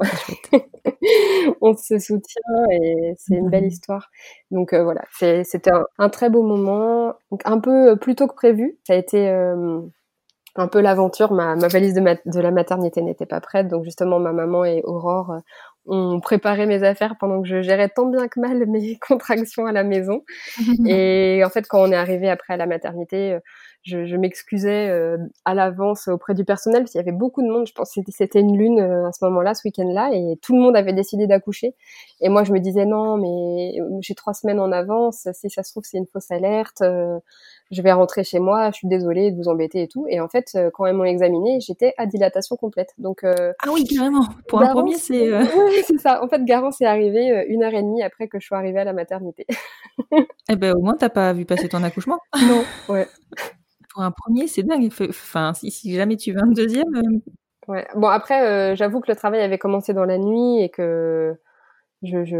[1.61, 2.43] on se soutient
[2.73, 4.11] et c'est une belle histoire.
[4.51, 8.27] Donc euh, voilà, c'est, c'était un, très beau moment, donc un peu euh, plus tôt
[8.27, 8.77] que prévu.
[8.87, 11.33] Ça a été un peu l'aventure.
[11.33, 14.83] Ma, ma valise de, de la maternité n'était pas prête, donc justement ma maman et
[14.85, 15.37] Aurore
[15.87, 19.73] ont préparé mes affaires pendant que je gérais tant bien que mal mes contractions à
[19.73, 20.25] la maison.
[20.87, 23.39] et en fait, quand on est arrivé après à la maternité,
[23.83, 27.49] je, je m'excusais euh, à l'avance auprès du personnel parce qu'il y avait beaucoup de
[27.49, 27.67] monde.
[27.67, 30.63] Je pense que c'était une lune euh, à ce moment-là, ce week-end-là, et tout le
[30.63, 31.75] monde avait décidé d'accoucher.
[32.21, 35.27] Et moi, je me disais non, mais euh, j'ai trois semaines en avance.
[35.33, 36.83] Si ça se trouve, c'est une fausse alerte.
[37.73, 38.71] je vais rentrer chez moi.
[38.71, 40.07] Je suis désolée de vous embêter et tout.
[40.09, 42.91] Et en fait, quand ils m'ont examiné, j'étais à dilatation complète.
[42.99, 44.27] Donc ah oui, carrément.
[44.47, 46.23] Pour un premier, c'est oui, c'est ça.
[46.23, 48.85] En fait, Garance est arrivé une heure et demie après que je sois arrivée à
[48.85, 49.45] la maternité.
[50.49, 52.19] eh ben, au moins, t'as pas vu passer ton accouchement.
[52.41, 52.63] Non.
[52.89, 53.09] Ouais
[53.93, 54.91] pour un premier, c'est dingue.
[55.09, 56.95] Enfin, si, si, jamais tu veux un deuxième.
[56.97, 57.33] Euh,
[57.69, 57.87] ouais.
[57.95, 61.35] Bon, après, euh, j'avoue que le travail avait commencé dans la nuit et que
[62.03, 62.37] je, je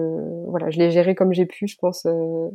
[0.49, 2.49] voilà, je l'ai géré comme j'ai pu, je pense, euh,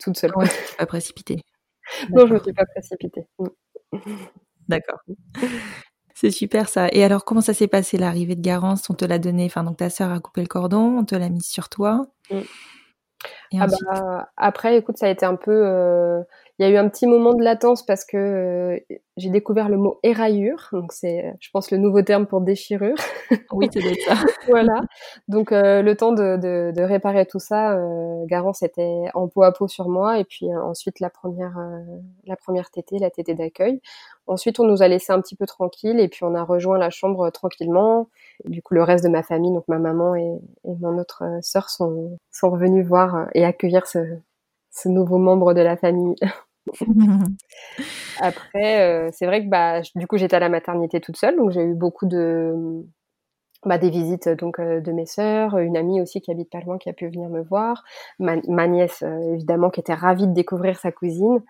[0.00, 0.32] toute seule.
[0.36, 1.42] Ouais, tu pas précipité.
[2.10, 3.26] non, je me suis pas précipitée.
[3.38, 3.98] Mm.
[4.68, 5.00] D'accord.
[6.14, 6.88] C'est super ça.
[6.92, 8.90] Et alors, comment ça s'est passé l'arrivée de Garance?
[8.90, 11.28] On te l'a donné, enfin, donc ta sœur a coupé le cordon, on te l'a
[11.28, 12.06] mise sur toi.
[12.30, 12.40] Mm.
[13.60, 16.24] ah bah, après, écoute, ça a été un peu.
[16.60, 18.78] Il y a eu un petit moment de latence parce que euh,
[19.16, 22.96] j'ai découvert le mot éraillure, donc c'est, je pense, le nouveau terme pour déchirure.
[23.52, 24.14] Oui, c'est ça.
[24.48, 24.82] voilà.
[25.26, 29.42] Donc euh, le temps de, de, de, réparer tout ça, euh, Garance était en peau
[29.42, 31.56] à peau sur moi, et puis euh, ensuite la première,
[32.26, 33.80] la première tétée, la tétée d'accueil.
[34.26, 36.90] Ensuite, on nous a laissé un petit peu tranquille, et puis on a rejoint la
[36.90, 38.08] chambre tranquillement.
[38.44, 41.70] du coup, le reste de ma famille, donc ma maman et, et mon autre sœur,
[41.70, 44.18] sont, sont revenus voir et accueillir ce,
[44.70, 46.16] ce nouveau membre de la famille.
[48.20, 51.50] Après, euh, c'est vrai que bah, du coup, j'étais à la maternité toute seule, donc
[51.50, 52.84] j'ai eu beaucoup de
[53.64, 56.78] bah, des visites donc euh, de mes sœurs, une amie aussi qui habite pas loin
[56.78, 57.84] qui a pu venir me voir,
[58.18, 58.36] ma,
[58.66, 61.42] nièce euh, évidemment qui était ravie de découvrir sa cousine.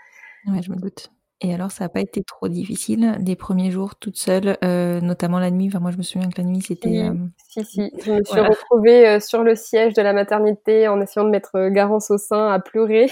[0.47, 1.11] Ouais, je me doute.
[1.43, 4.59] Et alors, ça n'a pas été trop difficile les premiers jours toute seule,
[5.03, 5.69] notamment la nuit?
[5.69, 7.09] Enfin, moi, je me souviens que la nuit, c'était.
[7.49, 11.31] Si, si, Je me suis retrouvée sur le siège de la maternité en essayant de
[11.31, 13.11] mettre Garance au sein à pleurer.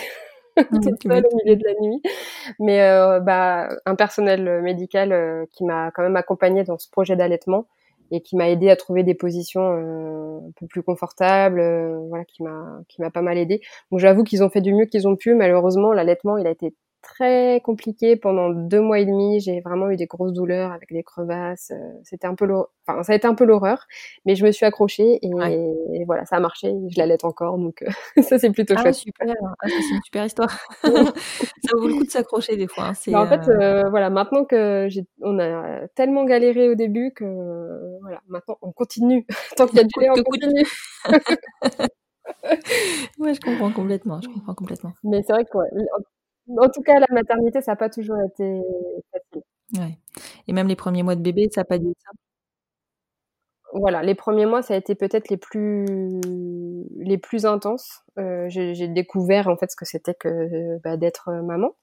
[0.83, 2.03] toute seule au milieu de la nuit.
[2.59, 7.17] Mais euh, bah, un personnel médical euh, qui m'a quand même accompagnée dans ce projet
[7.17, 7.67] d'allaitement
[8.11, 11.61] et qui m'a aidé à trouver des positions euh, un peu plus confortables,
[12.09, 13.61] voilà, qui m'a qui m'a pas mal aidé.
[13.91, 15.35] Donc j'avoue qu'ils ont fait du mieux qu'ils ont pu.
[15.35, 19.41] Malheureusement, l'allaitement, il a été très compliqué pendant deux mois et demi.
[19.41, 21.71] J'ai vraiment eu des grosses douleurs avec des crevasses.
[21.71, 22.47] Euh, c'était un peu,
[22.87, 23.87] enfin, ça a été un peu l'horreur,
[24.25, 26.75] mais je me suis accrochée et, voilà, ça a marché.
[26.91, 27.89] Je l'allaite encore, donc euh,
[28.23, 28.95] ça c'est plutôt ah, chouette.
[28.95, 30.51] Super, ah, c'est une super histoire.
[30.83, 32.89] ça vaut le coup de s'accrocher des fois.
[32.89, 32.93] Hein.
[33.09, 37.25] Bah, en fait, euh, voilà, maintenant que j'ai, on a tellement galéré au début que
[38.03, 39.27] voilà, maintenant on continue.
[39.57, 40.67] Tant qu'il y a du lait, on continue.
[43.19, 44.93] ouais, je comprends complètement, je comprends complètement.
[45.05, 45.51] Mais c'est vrai que
[46.57, 48.61] en tout cas, la maternité, ça n'a pas toujours été
[49.13, 49.43] facile.
[49.75, 49.99] Ouais.
[50.47, 52.19] Et même les premiers mois de bébé, ça n'a pas dû être simple.
[53.75, 55.85] Voilà, les premiers mois, ça a été peut-être les plus
[56.97, 58.03] les plus intenses.
[58.19, 61.75] Euh, j'ai découvert en fait ce que c'était que bah, d'être maman.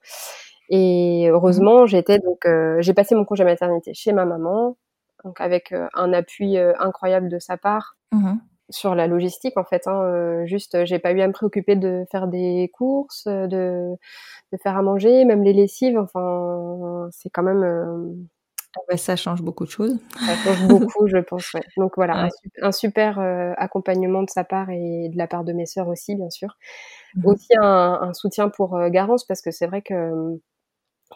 [0.70, 4.78] Et heureusement, mmh j'étais donc euh, j'ai passé mon congé maternité chez ma maman,
[5.24, 7.97] donc avec euh, un appui incroyable de sa part.
[8.11, 8.36] Mmh
[8.70, 9.88] sur la logistique en fait.
[9.88, 13.95] Hein, euh, juste, j'ai pas eu à me préoccuper de faire des courses, euh, de,
[14.51, 15.97] de faire à manger, même les lessives.
[15.97, 17.63] Enfin, c'est quand même.
[17.63, 19.97] Euh, ça change beaucoup de choses.
[20.20, 21.53] Ça change beaucoup, je pense.
[21.53, 21.61] Ouais.
[21.78, 22.28] Donc voilà,
[22.61, 23.20] un, super
[23.57, 26.57] accompagnement de sa part et de la part de mes sœurs aussi, bien sûr.
[27.16, 30.38] Mmh aussi un, un, soutien pour Garance parce que c'est vrai que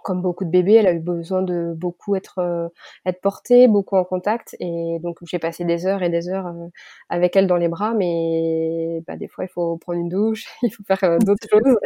[0.04, 2.68] comme beaucoup de bébés, elle a eu besoin de beaucoup être euh,
[3.06, 6.68] être portée, beaucoup en contact, et donc j'ai passé des heures et des heures euh,
[7.10, 10.72] avec elle dans les bras, mais bah, des fois il faut prendre une douche, il
[10.72, 11.78] faut faire euh, d'autres choses,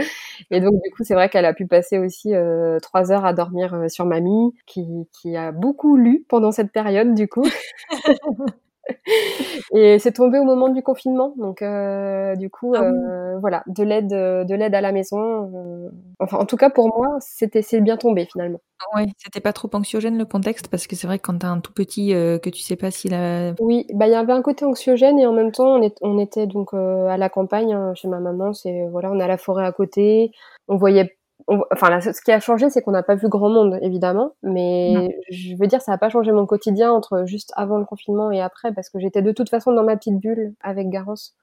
[0.51, 2.33] et donc du coup c'est vrai qu'elle a pu passer aussi
[2.81, 7.27] trois heures à dormir sur mamie, qui qui a beaucoup lu pendant cette période du
[7.27, 7.43] coup.
[9.73, 13.83] et c'est tombé au moment du confinement, donc euh, du coup, ah euh, voilà, de
[13.83, 15.51] l'aide, de l'aide à la maison.
[15.53, 18.59] Euh, enfin, en tout cas pour moi, c'était c'est bien tombé finalement.
[18.95, 21.59] Oui, c'était pas trop anxiogène le contexte parce que c'est vrai que quand t'as un
[21.59, 23.53] tout petit que tu sais pas s'il a.
[23.59, 26.19] Oui, bah il y avait un côté anxiogène et en même temps on, est, on
[26.19, 28.53] était donc à la campagne hein, chez ma maman.
[28.53, 30.31] C'est voilà, on a la forêt à côté,
[30.67, 31.15] on voyait
[31.47, 35.55] enfin, ce qui a changé, c'est qu'on n'a pas vu grand monde, évidemment, mais je
[35.55, 38.73] veux dire, ça n'a pas changé mon quotidien entre juste avant le confinement et après,
[38.73, 41.35] parce que j'étais de toute façon dans ma petite bulle avec Garance.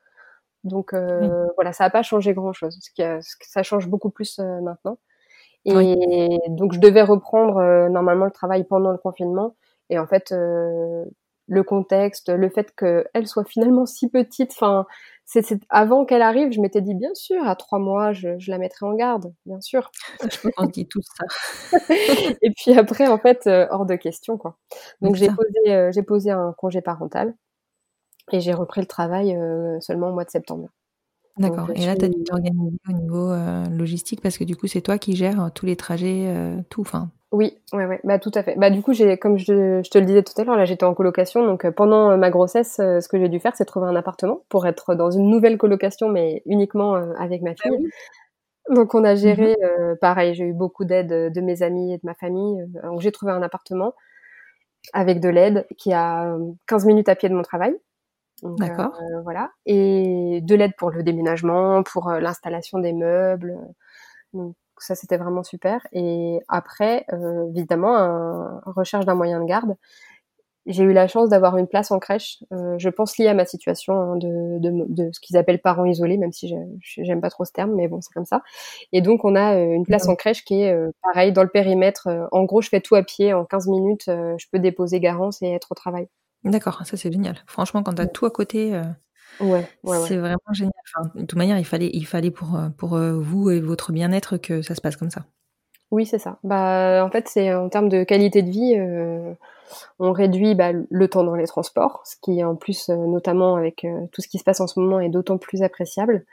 [0.65, 2.79] Donc euh, voilà, ça n'a pas changé grand-chose.
[2.81, 3.03] Ce qui
[3.49, 4.99] ça change beaucoup plus euh, maintenant.
[5.65, 9.57] Et donc je devais reprendre euh, normalement le travail pendant le confinement.
[9.91, 10.35] Et en fait,
[11.51, 14.87] le contexte, le fait qu'elle soit finalement si petite, enfin,
[15.27, 18.87] c'est, avant qu'elle arrive, je m'étais dit bien sûr, à trois mois, je, la mettrai
[18.87, 19.91] en garde, bien sûr.
[20.57, 21.25] On dit tout ça.
[22.43, 24.59] et puis après, en fait, euh, hors de question, quoi.
[25.01, 27.35] Donc j'ai posé, euh, j'ai posé un congé parental
[28.33, 30.69] et j'ai repris le travail euh, seulement au mois de septembre.
[31.37, 31.69] D'accord.
[31.75, 33.33] Et là, tu as dû t'organiser au niveau
[33.71, 36.33] logistique parce que du coup, c'est toi qui gères tous les trajets,
[36.69, 38.57] tout, enfin, oui, ouais, ouais, bah tout à fait.
[38.57, 40.85] Bah du coup, j'ai, comme je, je, te le disais tout à l'heure, là j'étais
[40.85, 43.65] en colocation, donc euh, pendant euh, ma grossesse, euh, ce que j'ai dû faire, c'est
[43.65, 47.71] trouver un appartement pour être dans une nouvelle colocation, mais uniquement avec ma fille.
[48.69, 51.97] Ah donc on a géré, mmh pareil, j'ai eu beaucoup d'aide de mes amis et
[51.97, 52.65] de ma famille.
[52.85, 53.95] donc j'ai trouvé un appartement
[54.93, 57.77] avec de l'aide qui a 15 minutes à pied de mon travail.
[58.43, 58.97] D'accord.
[59.25, 59.51] voilà.
[59.67, 63.57] Et de l'aide pour le déménagement, pour l'installation des meubles.
[64.33, 65.87] Donc, ça c'était vraiment super.
[65.93, 69.77] Et après, euh, évidemment, un, recherche d'un moyen de garde.
[70.67, 73.47] J'ai eu la chance d'avoir une place en crèche, euh, je pense liée à ma
[73.47, 77.47] situation hein, de, de, de, ce qu'ils appellent parents isolés, même si j'aime pas trop
[77.47, 78.43] ce terme, mais bon, c'est comme ça.
[78.93, 81.49] Et donc, on a euh, une place en crèche qui est euh, pareil dans le
[81.49, 82.09] périmètre.
[82.31, 83.33] En gros, je fais tout à pied.
[83.33, 86.09] En 15 minutes, je peux déposer Garance et être au travail.
[86.45, 87.37] D'accord, ça c'est génial.
[87.47, 88.79] Franchement, quand tu as tout à côté,
[89.41, 90.73] Ouais, ouais, C'est vraiment génial.
[90.95, 93.93] Enfin, de toute manière, il fallait, il fallait pour, euh, pour euh, vous et votre
[93.93, 95.25] bien-être que ça se passe comme ça.
[95.91, 96.39] Oui, c'est ça.
[96.45, 99.35] Bah, en fait, c'est en termes de qualité de vie, euh,
[99.99, 104.21] on réduit bah, le temps dans les transports, ce qui, en plus, notamment avec tout
[104.21, 106.25] ce qui se passe en ce moment, est d'autant plus appréciable.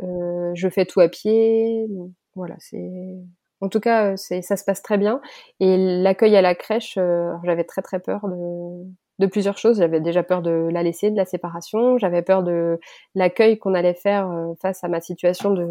[0.00, 1.88] je fais tout à pied.
[2.34, 3.16] Voilà, c'est.
[3.60, 5.20] En tout cas, ça se passe très bien.
[5.58, 6.98] Et l'accueil à la crèche,
[7.44, 8.84] j'avais très très peur de,
[9.18, 9.78] de plusieurs choses.
[9.78, 11.98] J'avais déjà peur de la laisser, de la séparation.
[11.98, 12.78] J'avais peur de
[13.14, 15.66] l'accueil qu'on allait faire euh, face à ma situation de,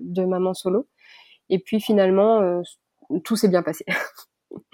[0.00, 0.86] de maman solo.
[1.48, 2.62] Et puis finalement, euh,
[3.24, 3.84] tout s'est bien passé.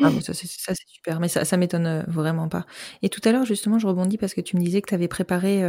[0.00, 0.46] Ah, mais ça, c'est,
[0.86, 2.66] super, mais ça, ça m'étonne euh, vraiment pas.
[3.00, 5.08] Et tout à l'heure, justement, je rebondis parce que tu me disais que tu avais
[5.08, 5.62] préparé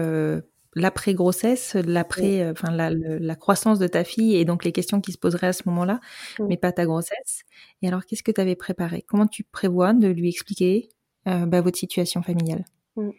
[0.76, 5.18] l'après-grossesse, l'après, enfin, la, la, croissance de ta fille et donc les questions qui se
[5.18, 5.99] poseraient à ce moment-là,
[6.47, 7.43] mais pas ta grossesse.
[7.82, 9.04] Et alors, qu'est-ce que tu avais préparé?
[9.08, 10.89] Comment tu prévois de lui expliquer?
[11.26, 12.63] Bah, votre situation familiale
[12.97, 13.09] mmh.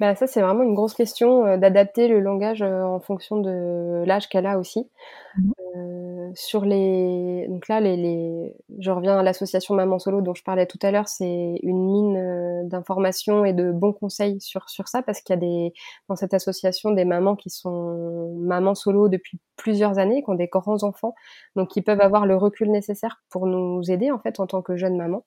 [0.00, 4.04] bah, ça, c'est vraiment une grosse question euh, d'adapter le langage euh, en fonction de
[4.06, 4.88] l'âge qu'elle a aussi.
[5.36, 6.32] Mmh.
[6.34, 8.56] sur les, donc là, les, les...
[8.78, 11.08] je reviens à l'association Maman Solo dont je parlais tout à l'heure.
[11.08, 15.40] C'est une mine d'informations et de bons conseils sur sur ça parce qu'il y a
[15.40, 15.72] des
[16.08, 20.48] dans cette association des mamans qui sont mamans solo depuis plusieurs années, qui ont des
[20.48, 21.14] grands enfants,
[21.54, 24.76] donc qui peuvent avoir le recul nécessaire pour nous aider en fait en tant que
[24.76, 25.24] jeunes mamans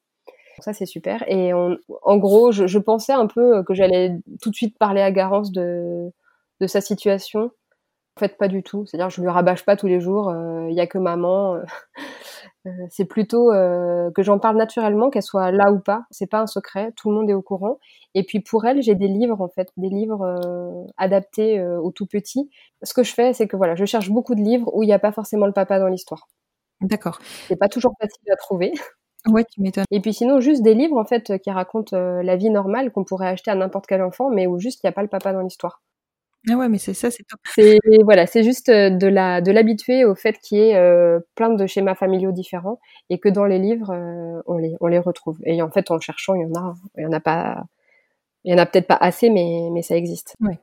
[0.60, 1.24] ça, c'est super.
[1.28, 5.52] Et en gros, je, pensais un peu que j'allais tout de suite parler à Garance
[5.52, 6.12] de,
[6.60, 7.52] de sa situation.
[8.18, 8.86] En fait, pas du tout.
[8.86, 10.30] C'est-à-dire, je lui rabâche pas tous les jours.
[10.30, 11.56] Euh, il y a que maman.
[11.56, 11.64] Euh,
[12.68, 16.04] euh, c'est plutôt que j'en parle naturellement, qu'elle soit là ou pas.
[16.12, 16.92] C'est pas un secret.
[16.96, 17.80] Tout le monde est au courant.
[18.14, 20.38] Et puis pour elle, j'ai des livres en fait, des livres
[20.98, 22.50] adaptés aux tout petits.
[22.84, 24.94] Ce que je fais, c'est que voilà, je cherche beaucoup de livres où il n'y
[24.94, 26.28] a pas forcément le papa dans l'histoire.
[26.82, 27.20] D'accord.
[27.48, 28.74] C'est pas toujours facile à trouver.
[29.28, 29.86] Ouais, tu m'étonnes.
[29.92, 33.04] Et puis sinon, juste des livres en fait qui racontent euh, la vie normale qu'on
[33.04, 35.32] pourrait acheter à n'importe quel enfant, mais où juste il n'y a pas le papa
[35.34, 35.82] dans l'histoire.
[36.50, 37.40] Ah ouais, mais c'est ça, c'est top.
[37.56, 41.20] C'est voilà, c'est juste euh, de la de l'habituer au fait qu'il y ait euh,
[41.36, 42.80] plein de schémas familiaux différents
[43.12, 43.94] et que dans les livres
[44.48, 45.38] on les on les retrouve.
[45.46, 47.64] Et en fait, en cherchant, il y en a, il y en a pas,
[48.46, 50.36] il y en a peut-être pas assez, mais mais ça existe.
[50.42, 50.60] Ouais.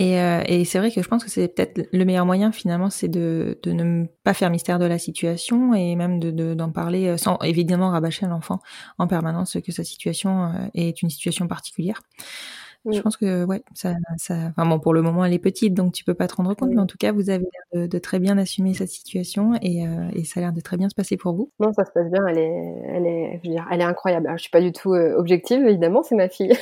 [0.00, 2.88] Et, euh, et c'est vrai que je pense que c'est peut-être le meilleur moyen finalement,
[2.88, 7.18] c'est de, ne pas faire mystère de la situation et même d'en de, parler euh,
[7.18, 8.60] sans évidemment rabâcher l'enfant
[8.96, 12.00] en permanence que sa situation euh, est une situation particulière.
[12.86, 13.02] Je Mm.
[13.02, 16.02] pense que ouais, ça, ça, enfin bon, pour le moment, elle est petite, donc tu
[16.02, 18.18] peux pas te rendre compte, mais en tout cas, vous avez l'air de, de très
[18.18, 21.18] bien assumer cette situation et, euh, et ça a l'air de très bien se passer
[21.18, 21.50] pour vous.
[21.60, 22.26] Non, ça se passe bien.
[22.26, 24.26] Elle est, elle est, je veux dire, elle est incroyable.
[24.28, 26.52] Alors, je suis pas du tout euh, objective, évidemment, c'est ma fille.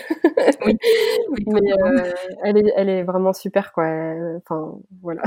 [0.67, 0.77] Oui.
[1.31, 2.11] Oui, Mais euh,
[2.43, 3.87] elle est, elle est vraiment super, quoi.
[4.39, 5.23] Enfin, voilà.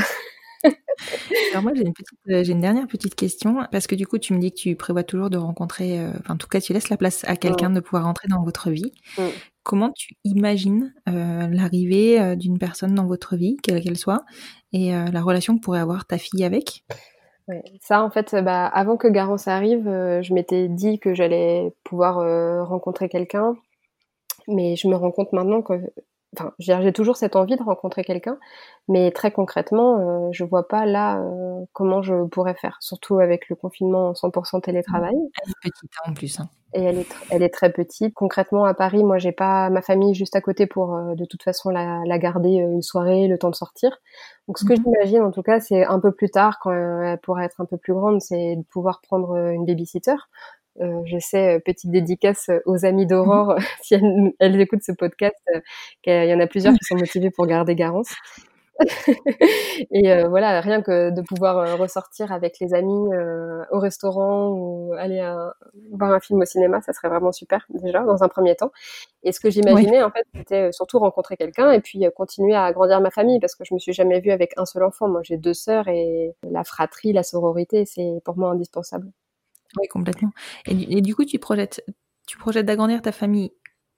[1.51, 4.17] Alors moi, j'ai une petite, euh, j'ai une dernière petite question parce que du coup,
[4.17, 6.73] tu me dis que tu prévois toujours de rencontrer, euh, enfin, en tout cas, tu
[6.73, 8.91] laisses la place à quelqu'un de pouvoir entrer dans votre vie.
[9.17, 9.23] Mm.
[9.63, 14.23] Comment tu imagines euh, l'arrivée d'une personne dans votre vie, quelle qu'elle soit,
[14.73, 16.83] et euh, la relation que pourrait avoir ta fille avec?
[17.47, 17.63] Ouais.
[17.81, 23.07] Ça, en fait, bah, avant que Garance arrive, je m'étais dit que j'allais pouvoir rencontrer
[23.09, 23.55] quelqu'un,
[24.47, 25.73] mais je me rends compte maintenant que,
[26.37, 28.37] enfin, j'ai toujours cette envie de rencontrer quelqu'un,
[28.87, 33.49] mais très concrètement, euh, je vois pas là euh, comment je pourrais faire, surtout avec
[33.49, 35.13] le confinement en 100% télétravail.
[35.43, 36.39] Elle est petite hein, en plus.
[36.39, 36.49] hein.
[36.73, 38.13] Et elle est, elle est très petite.
[38.13, 41.43] Concrètement, à Paris, moi, j'ai pas ma famille juste à côté pour, euh, de toute
[41.43, 43.91] façon, la, la garder euh, une soirée, le temps de sortir.
[44.47, 44.79] Donc, ce que Mhm.
[44.85, 47.65] j'imagine, en tout cas, c'est un peu plus tard, quand euh, elle pourra être un
[47.65, 50.15] peu plus grande, c'est de pouvoir prendre euh, une babysitter.
[50.79, 54.93] Euh, je sais, euh, petite dédicace euh, aux amis d'Aurore, si elles, elles écoutent ce
[54.93, 55.59] podcast, euh,
[56.01, 58.13] qu'il y en a plusieurs qui sont motivés pour garder Garance.
[59.91, 64.49] et euh, voilà, rien que de pouvoir euh, ressortir avec les amis euh, au restaurant
[64.49, 65.53] ou aller à-
[65.91, 68.71] voir un film au cinéma, ça serait vraiment super déjà dans un premier temps.
[69.23, 72.55] Et ce que j'imaginais en fait, c'était euh, surtout rencontrer quelqu'un et puis euh, continuer
[72.55, 75.07] à agrandir ma famille parce que je me suis jamais vue avec un seul enfant.
[75.09, 79.11] Moi, j'ai deux sœurs et la fratrie, la sororité, c'est pour moi indispensable.
[79.79, 80.29] Oui, complètement.
[80.67, 81.83] Et, du- et du coup, tu projettes,
[82.27, 83.51] tu projettes d'agrandir ta famille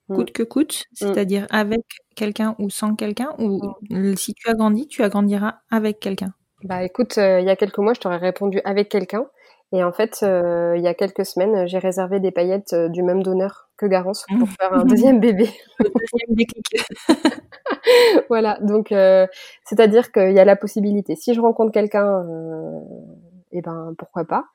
[0.10, 0.16] Mm.
[0.16, 1.80] coûte que coûte, c'est-à-dire avec
[2.16, 3.62] quelqu'un ou sans quelqu'un, ou
[3.94, 6.34] euh, si tu agrandis, tu agrandiras avec quelqu'un?
[6.66, 9.26] Bah écoute, euh, il y a quelques mois, je t'aurais répondu avec quelqu'un.
[9.72, 13.02] Et en fait, euh, il y a quelques semaines, j'ai réservé des paillettes euh, du
[13.02, 15.50] même donneur que Garance pour faire un deuxième bébé.
[18.30, 21.16] Voilà, donc c'est-à-dire qu'il y a la possibilité.
[21.16, 22.24] Si je rencontre quelqu'un,
[23.52, 24.46] eh ben pourquoi pas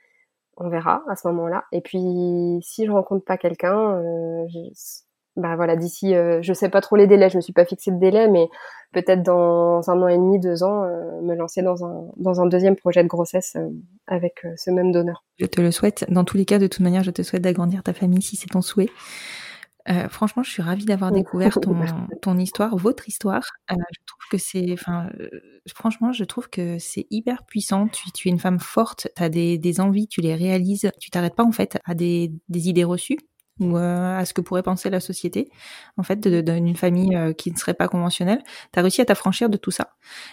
[0.60, 1.64] On verra à ce moment-là.
[1.72, 5.00] Et puis si je rencontre pas quelqu'un, euh, je-
[5.36, 7.92] bah voilà, d'ici, euh, je sais pas trop les délais, je me suis pas fixé
[7.92, 8.48] de délai, mais
[8.92, 12.46] peut-être dans un an et demi, deux ans, euh, me lancer dans un dans un
[12.46, 13.56] deuxième projet de grossesse
[14.08, 15.24] avec ce même donneur.
[15.36, 16.04] Je te le souhaite.
[16.08, 18.48] Dans tous les cas, de toute manière, je te souhaite d'agrandir ta famille si c'est
[18.48, 18.88] ton souhait.
[19.88, 21.74] Euh, franchement, je suis ravie d'avoir découvert ton,
[22.20, 23.44] ton histoire, votre histoire.
[23.70, 25.28] Euh, je trouve que c'est, enfin, euh,
[25.74, 27.88] franchement, je trouve que c'est hyper puissant.
[27.88, 30.90] Tu, tu es une femme forte, tu as des, des envies, tu les réalises.
[31.00, 33.18] Tu t'arrêtes pas en fait à des, des idées reçues
[33.60, 35.50] ou euh, à ce que pourrait penser la société,
[35.96, 38.42] en fait, d'une famille euh, qui ne serait pas conventionnelle.
[38.72, 39.90] Tu as réussi à t'affranchir de tout ça.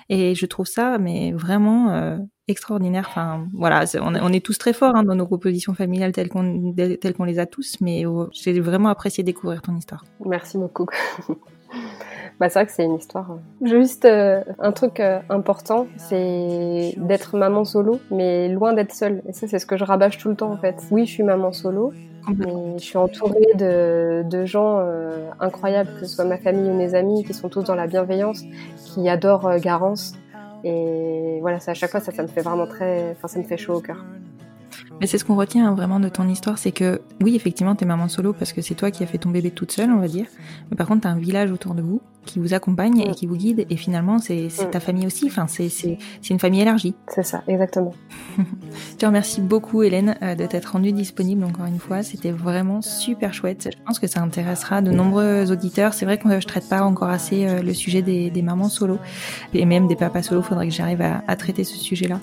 [0.09, 2.17] Et je trouve ça, mais vraiment euh,
[2.47, 3.05] extraordinaire.
[3.09, 6.73] Enfin, voilà, on, est- tous très forts hein, dans nos compositions familiales telles qu'on
[7.17, 10.03] qu'on les a tous, mais euh, j'ai vraiment apprécié découvrir ton histoire.
[10.25, 10.87] Merci beaucoup.
[12.39, 13.31] bah, c'est vrai que c'est une histoire.
[13.31, 19.21] euh, Juste euh, un truc euh, important, c'est d'être maman solo, mais loin d'être seule.
[19.27, 20.75] Et ça, c'est ce que je rabâche tout le temps en fait.
[20.91, 21.93] Oui, je suis maman solo,
[22.37, 26.73] mais je suis entourée de, de gens euh, incroyables, que ce soit ma famille ou
[26.73, 28.41] mes amis, qui sont tous dans la bienveillance,
[28.85, 30.13] qui adorent Garance.
[30.63, 33.43] Et voilà, ça, à chaque fois, ça, ça me fait vraiment très, enfin, ça me
[33.43, 34.03] fait chaud au cœur.
[34.99, 37.85] Mais c'est ce qu'on retient hein, vraiment de ton histoire, c'est que oui, effectivement, t'es
[37.85, 40.07] maman solo parce que c'est toi qui as fait ton bébé toute seule, on va
[40.07, 40.25] dire.
[40.71, 43.15] Mais par contre, t'as un village autour de vous qui vous accompagne et Mm.
[43.15, 43.65] qui vous guide.
[43.69, 44.69] Et finalement, c'est Mm.
[44.71, 45.25] ta famille aussi.
[45.27, 45.69] Enfin, c'est
[46.29, 46.95] une famille élargie.
[47.07, 47.93] C'est ça, exactement.
[48.37, 52.03] Je te remercie beaucoup, Hélène, euh, de t'être rendue disponible encore une fois.
[52.03, 53.69] C'était vraiment super chouette.
[53.71, 55.93] Je pense que ça intéressera de nombreux auditeurs.
[55.93, 58.97] C'est vrai que je traite pas encore assez euh, le sujet des, des mamans solo
[59.53, 60.41] et même des papas solo.
[60.41, 62.19] Faudrait que j'arrive à, à traiter ce sujet-là.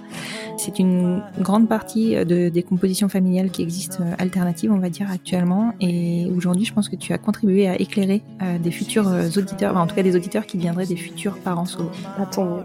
[0.58, 5.10] C'est une grande partie euh, de, des compositions familiales qui existent alternatives, on va dire,
[5.10, 5.72] actuellement.
[5.80, 8.22] Et aujourd'hui, je pense que tu as contribué à éclairer
[8.62, 11.90] des futurs auditeurs, enfin, tout cas des auditeurs qui deviendraient des futurs parents solo.
[12.16, 12.62] Ah, tant mieux.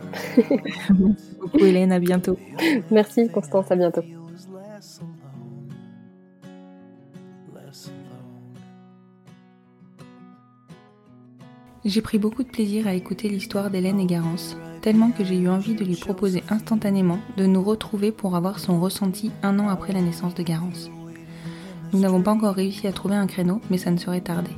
[0.89, 1.91] Merci beaucoup, Hélène.
[1.91, 2.38] À bientôt.
[2.89, 4.01] Merci, Constance, à bientôt.
[11.84, 15.49] J'ai pris beaucoup de plaisir à écouter l'histoire d'Hélène et Garance, tellement que j'ai eu
[15.49, 19.93] envie de lui proposer instantanément de nous retrouver pour avoir son ressenti un an après
[19.93, 20.89] la naissance de Garance.
[21.93, 24.51] Nous n'avons pas encore réussi à trouver un créneau, mais ça ne serait tardé.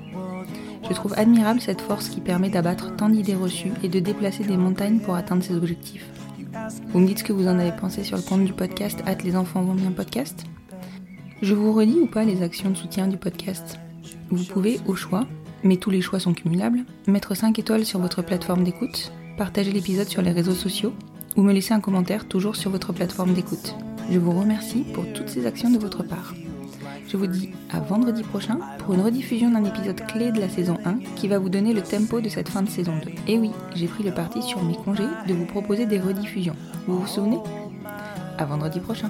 [0.88, 4.58] Je trouve admirable cette force qui permet d'abattre tant d'idées reçues et de déplacer des
[4.58, 6.06] montagnes pour atteindre ses objectifs.
[6.90, 9.24] Vous me dites ce que vous en avez pensé sur le compte du podcast Hâte
[9.24, 10.46] les enfants vont bien podcast
[11.42, 13.80] Je vous redis ou pas les actions de soutien du podcast?
[14.30, 15.26] Vous pouvez, au choix,
[15.64, 20.08] mais tous les choix sont cumulables, mettre 5 étoiles sur votre plateforme d'écoute, partager l'épisode
[20.08, 20.94] sur les réseaux sociaux
[21.36, 23.76] ou me laisser un commentaire toujours sur votre plateforme d'écoute.
[24.12, 26.34] Je vous remercie pour toutes ces actions de votre part.
[27.10, 30.78] Je vous dis à vendredi prochain pour une rediffusion d'un épisode clé de la saison
[30.86, 33.12] 1 qui va vous donner le tempo de cette fin de saison 2.
[33.28, 36.56] Et oui, j'ai pris le parti sur mes congés de vous proposer des rediffusions.
[36.86, 37.40] Vous vous souvenez?
[38.38, 39.10] À vendredi prochain.